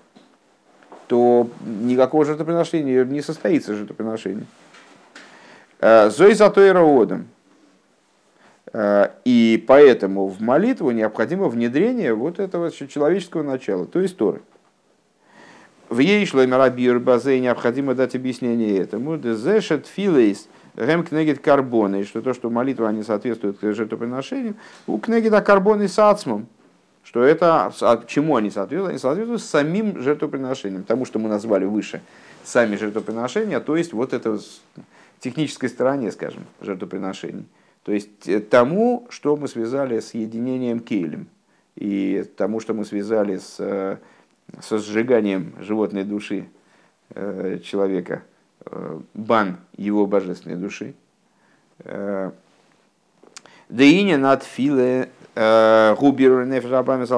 то 1.06 1.48
никакого 1.64 2.24
жертвоприношения 2.24 3.04
не 3.04 3.20
состоится 3.20 3.74
жертвоприношение. 3.74 4.46
Э, 5.80 6.10
Зой 6.10 6.34
за 6.34 6.46
одом. 6.46 7.26
Э, 8.72 9.10
и 9.24 9.62
поэтому 9.66 10.28
в 10.28 10.40
молитву 10.40 10.90
необходимо 10.90 11.48
внедрение 11.48 12.14
вот 12.14 12.38
этого 12.38 12.70
человеческого 12.70 13.42
начала, 13.42 13.86
то 13.86 14.00
есть 14.00 14.16
Торы. 14.16 14.40
В 15.88 15.98
ей 15.98 16.24
шло 16.26 16.44
Мирабир 16.44 16.98
Базе 16.98 17.38
необходимо 17.38 17.94
дать 17.94 18.16
объяснение 18.16 18.78
этому. 18.78 19.16
Дезешет 19.16 19.86
филейс 19.86 20.48
гэм 20.74 21.04
кнегит 21.04 21.40
карбоны, 21.40 22.04
что 22.04 22.22
то, 22.22 22.34
что 22.34 22.50
молитва 22.50 22.88
они 22.88 23.02
соответствуют 23.02 23.58
жертвоприношению, 23.60 24.56
у 24.86 24.98
кнегита 24.98 25.40
карбоны 25.40 25.86
с 25.86 25.98
ацмом 25.98 26.46
что 27.04 27.22
это, 27.22 27.72
чему 28.06 28.36
они 28.36 28.50
соответствуют? 28.50 28.90
Они 28.90 28.98
соответствуют 28.98 29.42
самим 29.42 30.00
жертвоприношениям, 30.00 30.84
тому, 30.84 31.04
что 31.04 31.18
мы 31.18 31.28
назвали 31.28 31.64
выше, 31.64 32.00
сами 32.42 32.76
жертвоприношения, 32.76 33.60
то 33.60 33.76
есть 33.76 33.92
вот 33.92 34.12
это 34.12 34.38
технической 35.20 35.68
стороне, 35.68 36.12
скажем, 36.12 36.44
жертвоприношений. 36.60 37.46
То 37.84 37.92
есть 37.92 38.28
э, 38.28 38.40
тому, 38.40 39.06
что 39.10 39.36
мы 39.36 39.48
связали 39.48 40.00
с 40.00 40.14
единением 40.14 40.80
кейлем, 40.80 41.28
и 41.76 42.24
тому, 42.36 42.60
что 42.60 42.74
мы 42.74 42.84
связали 42.84 43.38
с, 43.38 43.56
э, 43.58 43.98
со 44.60 44.78
сжиганием 44.78 45.54
животной 45.60 46.04
души 46.04 46.48
э, 47.10 47.58
человека, 47.62 48.22
бан 49.12 49.58
его 49.76 50.06
божественной 50.06 50.56
души. 50.56 50.94
Деиня 53.68 54.16
над 54.16 54.42
филе 54.42 55.10
Губиру 55.34 56.44
нефиш 56.44 56.70
абамис 56.70 57.10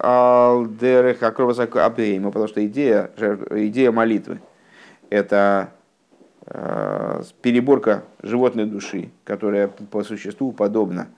алдерех 0.00 1.22
акровасаку 1.22 1.78
абейма, 1.78 2.30
потому 2.30 2.48
что 2.48 2.66
идея, 2.66 3.10
идея 3.50 3.92
молитвы– 3.92 4.40
это 5.10 5.70
э, 6.46 7.22
переборка 7.42 8.04
животной 8.22 8.66
души, 8.66 9.10
которая 9.24 9.68
по 9.68 10.02
существу 10.02 10.52
подобна 10.52 11.08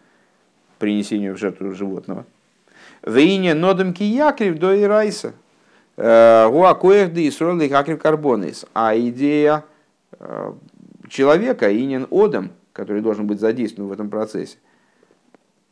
принесению 0.78 1.34
в 1.34 1.38
жертву 1.38 1.72
животного. 1.72 2.24
Вейне 3.02 3.54
нодом 3.54 3.92
киякрив 3.94 4.58
до 4.58 4.80
ирайса. 4.80 5.32
Э, 5.96 6.48
Гуакоэх 6.48 7.12
да 7.12 7.28
исрол 7.28 7.58
и 7.60 7.68
какрив 7.68 7.98
карбонис. 7.98 8.66
А 8.74 8.96
идея 8.96 9.64
э, 10.18 10.52
человека, 11.08 11.72
инен 11.72 12.06
одом, 12.10 12.50
который 12.72 13.02
должен 13.02 13.26
быть 13.26 13.40
задействован 13.40 13.88
в 13.88 13.92
этом 13.92 14.10
процессе, 14.10 14.58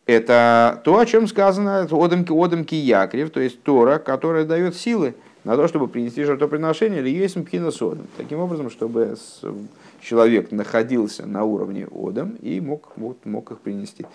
это 0.07 0.81
то, 0.85 0.99
о 0.99 1.07
чем 1.07 1.27
сказано 1.27 1.89
Одамки, 1.91 2.33
Одамки 2.33 2.75
Якрев, 2.75 3.31
то 3.31 3.41
есть 3.41 3.63
Тора, 3.63 3.99
которая 3.99 4.45
дает 4.45 4.77
силы 4.77 5.15
на 5.45 5.57
то, 5.57 5.69
чтобы 5.69 5.89
принести 5.89 6.25
жертвоприношение 6.25 7.01
или 7.01 7.11
есть 7.11 7.37
mpхина 7.37 7.71
содом. 7.71 8.07
Таким 8.17 8.39
образом, 8.39 8.71
чтобы 8.71 9.17
человек 10.01 10.53
находился 10.53 11.27
на 11.27 11.45
уровне 11.45 11.89
Одам 11.93 12.37
и 12.41 12.61
мог, 12.61 12.93
вот, 12.97 13.25
мог 13.25 13.51
их 13.51 13.59
принести. 13.59 14.07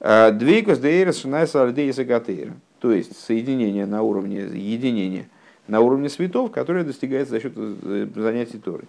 А, 0.00 0.30
דבקות 0.30 0.78
דאורות 0.78 1.20
שנעשה 1.20 1.62
על 1.62 1.79
ידי 1.79 2.04
עסק 2.04 2.20
התורה. 2.20 2.52
То 2.80 2.92
есть 2.92 3.18
соединение 3.18 3.86
на 3.86 4.02
уровне, 4.02 4.40
единение 4.40 5.28
на 5.66 5.80
уровне 5.80 6.08
светов, 6.08 6.50
которое 6.50 6.84
достигается 6.84 7.34
за 7.34 7.40
счет 7.40 7.52
э, 7.56 8.06
занятий 8.14 8.58
Торы. 8.58 8.84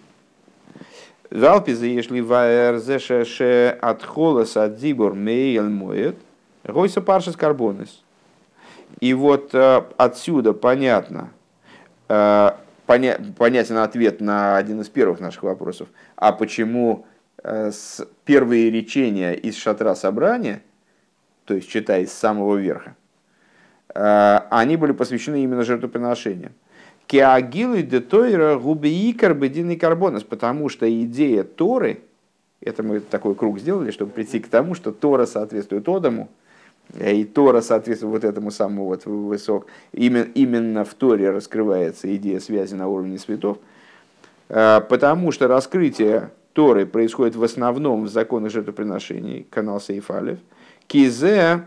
ועל 1.30 1.55
פי 1.55 1.72
זה 1.72 1.91
יש 1.91 2.20
לבאר 2.20 2.78
זה 2.78 3.76
שהתחלת 3.80 4.68
הדיבור 4.68 5.14
מאוהל 5.14 5.68
מועד, 5.68 6.16
הייתה 6.64 7.00
פרשת 7.00 7.36
קרבנות. 7.36 8.02
И 9.00 9.14
вот 9.14 9.54
э, 9.54 9.82
отсюда 9.96 10.52
понятно, 10.52 11.30
э, 12.08 12.50
поня, 12.86 13.20
понятен 13.38 13.78
ответ 13.78 14.20
на 14.20 14.56
один 14.56 14.80
из 14.80 14.88
первых 14.88 15.20
наших 15.20 15.44
вопросов. 15.44 15.88
А 16.16 16.32
почему 16.32 17.06
э, 17.42 17.70
первые 18.24 18.70
речения 18.70 19.34
из 19.34 19.56
шатра 19.56 19.94
собрания, 19.94 20.62
то 21.44 21.54
есть 21.54 21.68
читая 21.68 22.06
с 22.06 22.12
самого 22.12 22.56
верха, 22.56 22.96
они 23.92 24.76
были 24.76 24.92
посвящены 24.92 25.42
именно 25.42 25.64
жертвоприношениям. 25.64 26.52
Кеагилы 27.08 27.82
де 27.82 27.98
Тойра 27.98 28.56
губиикар 28.56 29.34
бедины 29.34 29.76
карбонос, 29.76 30.22
потому 30.22 30.68
что 30.68 30.88
идея 31.02 31.42
Торы, 31.42 32.02
это 32.60 32.84
мы 32.84 33.00
такой 33.00 33.34
круг 33.34 33.58
сделали, 33.58 33.90
чтобы 33.90 34.12
прийти 34.12 34.38
к 34.38 34.46
тому, 34.46 34.76
что 34.76 34.92
Тора 34.92 35.26
соответствует 35.26 35.88
Одаму, 35.88 36.28
и 36.98 37.24
Тора 37.24 37.60
соответствует 37.60 38.12
вот 38.12 38.24
этому 38.24 38.50
самому 38.50 38.86
вот 38.86 39.06
высок. 39.06 39.66
Именно, 39.92 40.28
именно 40.34 40.84
в 40.84 40.94
Торе 40.94 41.30
раскрывается 41.30 42.14
идея 42.16 42.40
связи 42.40 42.74
на 42.74 42.88
уровне 42.88 43.18
светов, 43.18 43.58
а, 44.48 44.80
потому 44.80 45.32
что 45.32 45.48
раскрытие 45.48 46.30
Торы 46.52 46.86
происходит 46.86 47.36
в 47.36 47.44
основном 47.44 48.04
в 48.04 48.08
законах 48.08 48.50
жертвоприношений, 48.50 49.46
канал 49.50 49.80
Сейфалев, 49.80 50.38
кизе, 50.86 51.66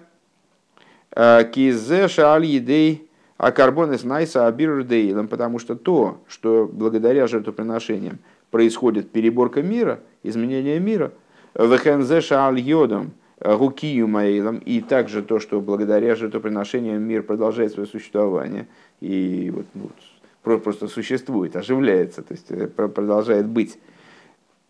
а, 1.12 1.44
кизе 1.44 2.08
шааль 2.08 2.46
едей 2.46 3.10
а 3.44 3.52
карбон 3.52 3.92
из 3.92 4.06
найса 4.06 4.48
абирдейлом, 4.48 5.28
потому 5.28 5.60
что 5.60 5.76
то, 5.76 6.20
что 6.30 6.70
благодаря 6.72 7.28
жертвоприношениям 7.28 8.20
происходит 8.52 9.12
переборка 9.12 9.62
мира, 9.62 10.00
изменение 10.24 10.80
мира, 10.80 11.12
вехензе 11.54 12.22
шааль 12.22 12.60
йодом, 12.60 13.12
гукию 13.44 14.08
маилом, 14.08 14.58
и 14.58 14.82
также 14.82 15.22
то, 15.22 15.40
что 15.40 15.60
благодаря 15.60 16.16
жертвоприношениям 16.16 17.02
мир 17.02 17.24
продолжает 17.24 17.74
свое 17.74 17.88
существование 17.88 18.68
и 19.02 19.52
вот, 19.54 19.66
ну, 19.74 20.60
просто 20.60 20.88
существует, 20.88 21.56
оживляется, 21.56 22.22
то 22.22 22.34
есть 22.34 22.52
э, 22.52 22.68
продолжает 22.68 23.48
быть. 23.48 23.78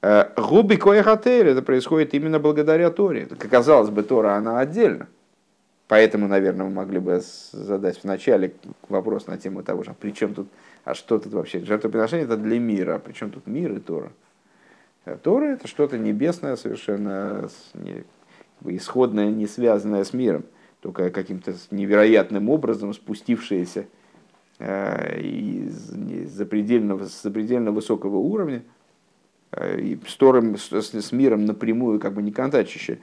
Э, 0.01 0.25
губи 0.35 0.75
коехатер, 0.75 1.47
это 1.47 1.61
происходит 1.61 2.13
именно 2.13 2.39
благодаря 2.39 2.89
Торе. 2.89 3.27
Казалось 3.27 3.89
бы, 3.89 4.03
Тора, 4.03 4.35
она 4.35 4.59
отдельно. 4.59 5.07
Поэтому, 5.87 6.27
наверное, 6.27 6.65
мы 6.65 6.71
могли 6.71 6.99
бы 6.99 7.21
задать 7.51 8.03
вначале 8.03 8.53
вопрос 8.89 9.27
на 9.27 9.37
тему 9.37 9.61
того 9.61 9.83
же, 9.83 9.91
а 9.91 9.93
при 9.93 10.11
чем 10.11 10.33
тут, 10.33 10.47
а 10.85 10.95
что 10.95 11.19
тут 11.19 11.33
вообще? 11.33 11.59
Жертвоприношение 11.59 12.25
это 12.25 12.37
для 12.37 12.59
мира, 12.59 12.95
а 12.95 12.99
при 12.99 13.13
чем 13.13 13.29
тут 13.29 13.45
мир 13.45 13.73
и 13.73 13.79
Тора? 13.79 14.11
А 15.05 15.17
Тора 15.17 15.45
это 15.45 15.67
что-то 15.67 15.97
небесное, 15.97 16.55
совершенно 16.55 17.49
исходное, 18.65 19.29
не 19.29 19.47
связанное 19.47 20.03
с 20.03 20.13
миром, 20.13 20.43
только 20.81 21.09
каким-то 21.11 21.53
невероятным 21.71 22.49
образом 22.49 22.93
спустившееся 22.93 23.85
э, 24.59 25.21
из 25.21 25.73
запредельно, 26.29 27.03
с 27.05 27.21
запредельно 27.23 27.71
высокого 27.71 28.17
уровня, 28.17 28.63
э, 29.51 29.79
и 29.79 29.99
с, 30.07 30.15
Тором, 30.15 30.57
с, 30.57 30.71
с 30.71 31.11
миром 31.11 31.45
напрямую 31.45 31.99
как 31.99 32.13
бы 32.13 32.21
не 32.21 32.31
контачище. 32.31 32.99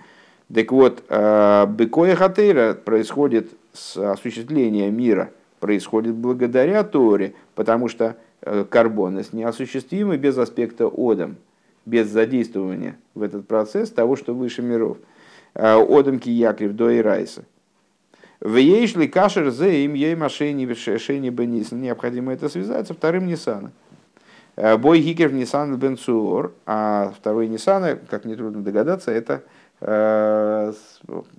Так 0.53 0.73
вот, 0.73 1.05
э, 1.09 1.67
Бекоя 1.69 2.17
Хатейра 2.17 2.75
происходит 2.75 3.51
с 3.73 3.97
осуществления 3.97 4.91
мира, 4.91 5.31
происходит 5.59 6.15
благодаря 6.15 6.85
Торе, 6.85 7.35
потому 7.55 7.89
что 7.89 8.17
карбонес 8.71 9.35
неосуществимый 9.35 10.17
без 10.17 10.39
аспекта 10.39 10.87
Одам, 10.87 11.37
без 11.85 12.09
задействования 12.09 12.97
в 13.15 13.23
этот 13.23 13.47
процесс 13.47 13.91
того, 13.91 14.17
что 14.17 14.35
выше 14.35 14.63
миров. 14.63 14.99
Э, 15.55 15.77
Одам 15.77 16.19
Киякрив 16.19 16.75
до 16.75 16.91
и 16.91 17.01
Райса. 17.01 17.45
В 18.41 18.57
ейшли 18.57 19.07
кашер 19.07 19.51
зе 19.51 19.85
им 19.85 19.95
ей 19.95 20.15
машини 20.15 20.73
шени 20.75 21.29
бенис. 21.29 21.73
Необходимо 21.73 22.33
это 22.33 22.49
связать 22.49 22.87
со 22.87 22.95
вторым 22.95 23.27
Ниссаном. 23.27 23.73
Бой 24.79 25.01
Гикер 25.01 25.33
Ниссан 25.33 25.77
Бенцуор, 25.77 26.53
а 26.67 27.13
второй 27.17 27.49
Ниссана, 27.49 27.97
как 27.97 28.25
нетрудно 28.25 28.63
догадаться, 28.63 29.11
это 29.11 29.43
Э, 29.81 30.73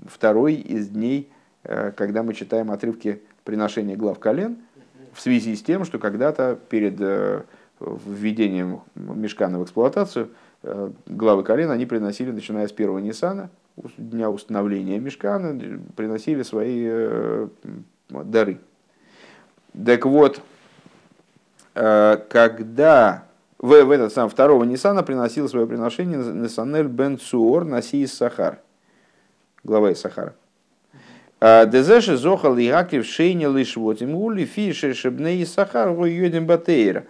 второй 0.08 0.56
из 0.56 0.90
дней, 0.90 1.30
э, 1.64 1.92
когда 1.92 2.24
мы 2.24 2.34
читаем 2.34 2.72
отрывки 2.72 3.22
приношения 3.44 3.96
глав 3.96 4.20
колен, 4.20 4.58
в 5.14 5.22
связи 5.22 5.56
с 5.56 5.62
тем, 5.62 5.86
что 5.86 6.00
когда-то 6.00 6.58
перед 6.70 6.96
э, 7.00 7.44
введением 7.80 8.82
мешкана 8.96 9.60
в 9.60 9.64
эксплуатацию 9.64 10.30
главы 11.08 11.44
колен 11.44 11.72
они 11.72 11.88
приносили, 11.88 12.32
начиная 12.32 12.68
с 12.68 12.72
первого 12.72 13.00
Ниссана, 13.00 13.50
дня 13.98 14.30
установления 14.30 15.00
мешкана, 15.00 15.60
приносили 15.96 16.44
свои 16.44 17.48
дары. 18.10 18.60
Так 19.86 20.06
вот, 20.06 20.42
когда 21.74 23.26
в, 23.62 23.84
в 23.84 23.92
этот 23.92 24.12
сам 24.12 24.28
второго 24.28 24.64
Ниссана 24.64 25.04
приносил 25.04 25.48
свое 25.48 25.68
приношение 25.68 26.18
Несанель 26.18 26.88
бен 26.88 27.20
Цуор 27.20 27.64
Наси 27.64 28.02
из 28.02 28.14
Сахар. 28.14 28.60
Глава 29.64 29.92
из 29.92 30.00
Сахара. 30.00 30.34
А, 31.40 31.66
Дезеши 31.66 32.18
зохал 32.18 32.58
и 32.58 32.68
акрив 32.68 33.06
шейни 33.06 33.46
лишь 33.46 33.78
вот 33.78 34.02
им 34.02 34.16
ули 34.16 34.46
фиши 34.46 34.96
шебне 34.96 35.38
из 35.38 35.54
Сахар 35.54 35.90
йодим 35.90 36.48
батейра. 36.48 37.06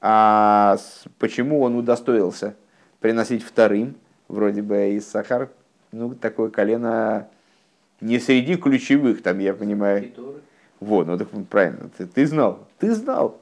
А 0.00 0.76
почему 1.18 1.62
он 1.62 1.76
удостоился 1.76 2.54
приносить 3.00 3.42
вторым, 3.42 3.96
вроде 4.28 4.60
бы 4.60 4.90
из 4.90 5.08
Сахар, 5.08 5.48
ну, 5.94 6.14
такое 6.14 6.50
колено 6.50 7.28
не 8.00 8.18
среди 8.18 8.56
ключевых, 8.56 9.22
там, 9.22 9.38
я 9.38 9.54
понимаю. 9.54 10.12
Вот, 10.80 11.06
ну 11.06 11.16
так 11.16 11.28
правильно, 11.48 11.88
ты, 11.96 12.06
ты 12.06 12.26
знал, 12.26 12.66
ты 12.78 12.94
знал. 12.94 13.40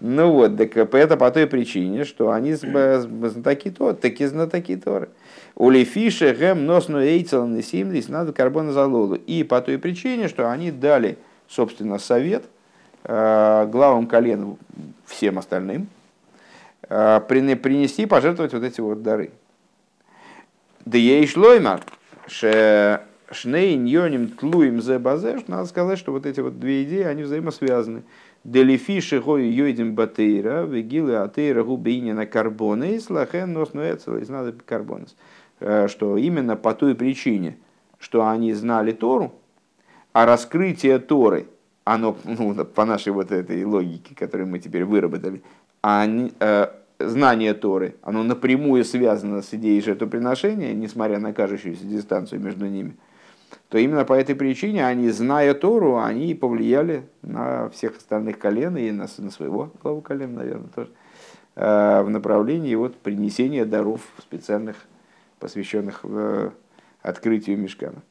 Ну 0.00 0.32
вот, 0.32 0.56
так 0.56 0.76
это 0.76 1.16
по 1.16 1.30
той 1.30 1.46
причине, 1.46 2.04
что 2.04 2.30
они 2.30 2.54
знатоки 2.54 3.70
Торы, 3.70 3.94
таки 3.94 4.26
знатоки 4.26 4.76
Торы. 4.76 5.08
У 5.56 5.68
Лефиша 5.68 6.32
гэм 6.32 6.64
носну 6.64 7.02
эйцел 7.02 7.46
несимлис 7.46 8.08
надо 8.08 8.32
карбона 8.32 8.72
залолу. 8.72 9.16
И 9.16 9.42
по 9.42 9.60
той 9.60 9.78
причине, 9.78 10.28
что 10.28 10.50
они 10.50 10.70
дали, 10.70 11.18
собственно, 11.48 11.98
совет 11.98 12.44
э, 13.04 13.66
главам 13.70 14.06
колен 14.06 14.56
всем 15.04 15.38
остальным 15.38 15.88
э, 16.88 17.20
принести, 17.26 18.06
пожертвовать 18.06 18.54
вот 18.54 18.62
эти 18.62 18.80
вот 18.80 19.02
дары. 19.02 19.32
Да 20.84 20.98
ей 20.98 21.26
шлоймар, 21.26 21.82
шней 22.26 23.76
ньоним 23.76 24.28
тлуем 24.28 24.80
зе 24.80 24.98
базе, 24.98 25.38
надо 25.46 25.66
сказать, 25.66 25.98
что 25.98 26.12
вот 26.12 26.26
эти 26.26 26.40
вот 26.40 26.58
две 26.58 26.84
идеи, 26.84 27.02
они 27.02 27.22
взаимосвязаны. 27.22 28.02
Делифиши 28.42 29.20
гой 29.20 29.48
йойдем 29.48 29.94
батейра, 29.94 30.62
вегилы 30.64 31.16
атейра 31.16 31.62
губейни 31.62 32.12
на 32.12 32.24
карбоны, 32.24 32.94
и 32.94 32.98
слахен 32.98 33.52
нос 33.52 33.74
нуэцел 33.74 34.16
из 34.16 34.30
надо 34.30 34.52
карбонес. 34.52 35.14
Э, 35.60 35.88
что 35.88 36.16
именно 36.16 36.56
по 36.56 36.72
той 36.72 36.94
причине, 36.94 37.58
что 37.98 38.26
они 38.26 38.54
знали 38.54 38.92
Тору, 38.92 39.34
а 40.14 40.24
раскрытие 40.24 40.98
Торы, 40.98 41.48
оно, 41.84 42.16
ну, 42.24 42.64
по 42.64 42.86
нашей 42.86 43.12
вот 43.12 43.30
этой 43.30 43.62
логике, 43.64 44.14
которую 44.14 44.48
мы 44.48 44.58
теперь 44.58 44.84
выработали, 44.84 45.42
они, 45.82 46.32
э, 46.40 46.68
знание 47.00 47.54
Торы, 47.54 47.96
оно 48.02 48.22
напрямую 48.22 48.84
связано 48.84 49.42
с 49.42 49.52
идеей 49.54 49.80
жертвоприношения, 49.80 50.74
несмотря 50.74 51.18
на 51.18 51.32
кажущуюся 51.32 51.84
дистанцию 51.84 52.40
между 52.40 52.66
ними– 52.66 52.96
то 53.68 53.78
именно 53.78 54.04
по 54.04 54.14
этой 54.14 54.34
причине 54.34 54.86
они, 54.86 55.10
зная 55.10 55.54
Тору, 55.54 55.98
они 55.98 56.34
повлияли 56.34 57.04
на 57.22 57.68
всех 57.70 57.96
остальных 57.96 58.38
колен 58.38 58.76
и 58.76 58.90
на, 58.90 59.06
на 59.18 59.30
своего 59.30 59.72
главу 59.82 60.00
колен, 60.00 60.34
наверное, 60.34 60.68
тоже, 60.74 60.90
э, 61.54 62.02
в 62.02 62.10
направлении 62.10 62.74
вот 62.74 62.96
принесения 62.96 63.64
даров 63.64 64.00
специальных, 64.18 64.76
посвященных 65.38 66.00
э, 66.02 66.50
открытию 67.02 67.58
мешкана. 67.58 68.02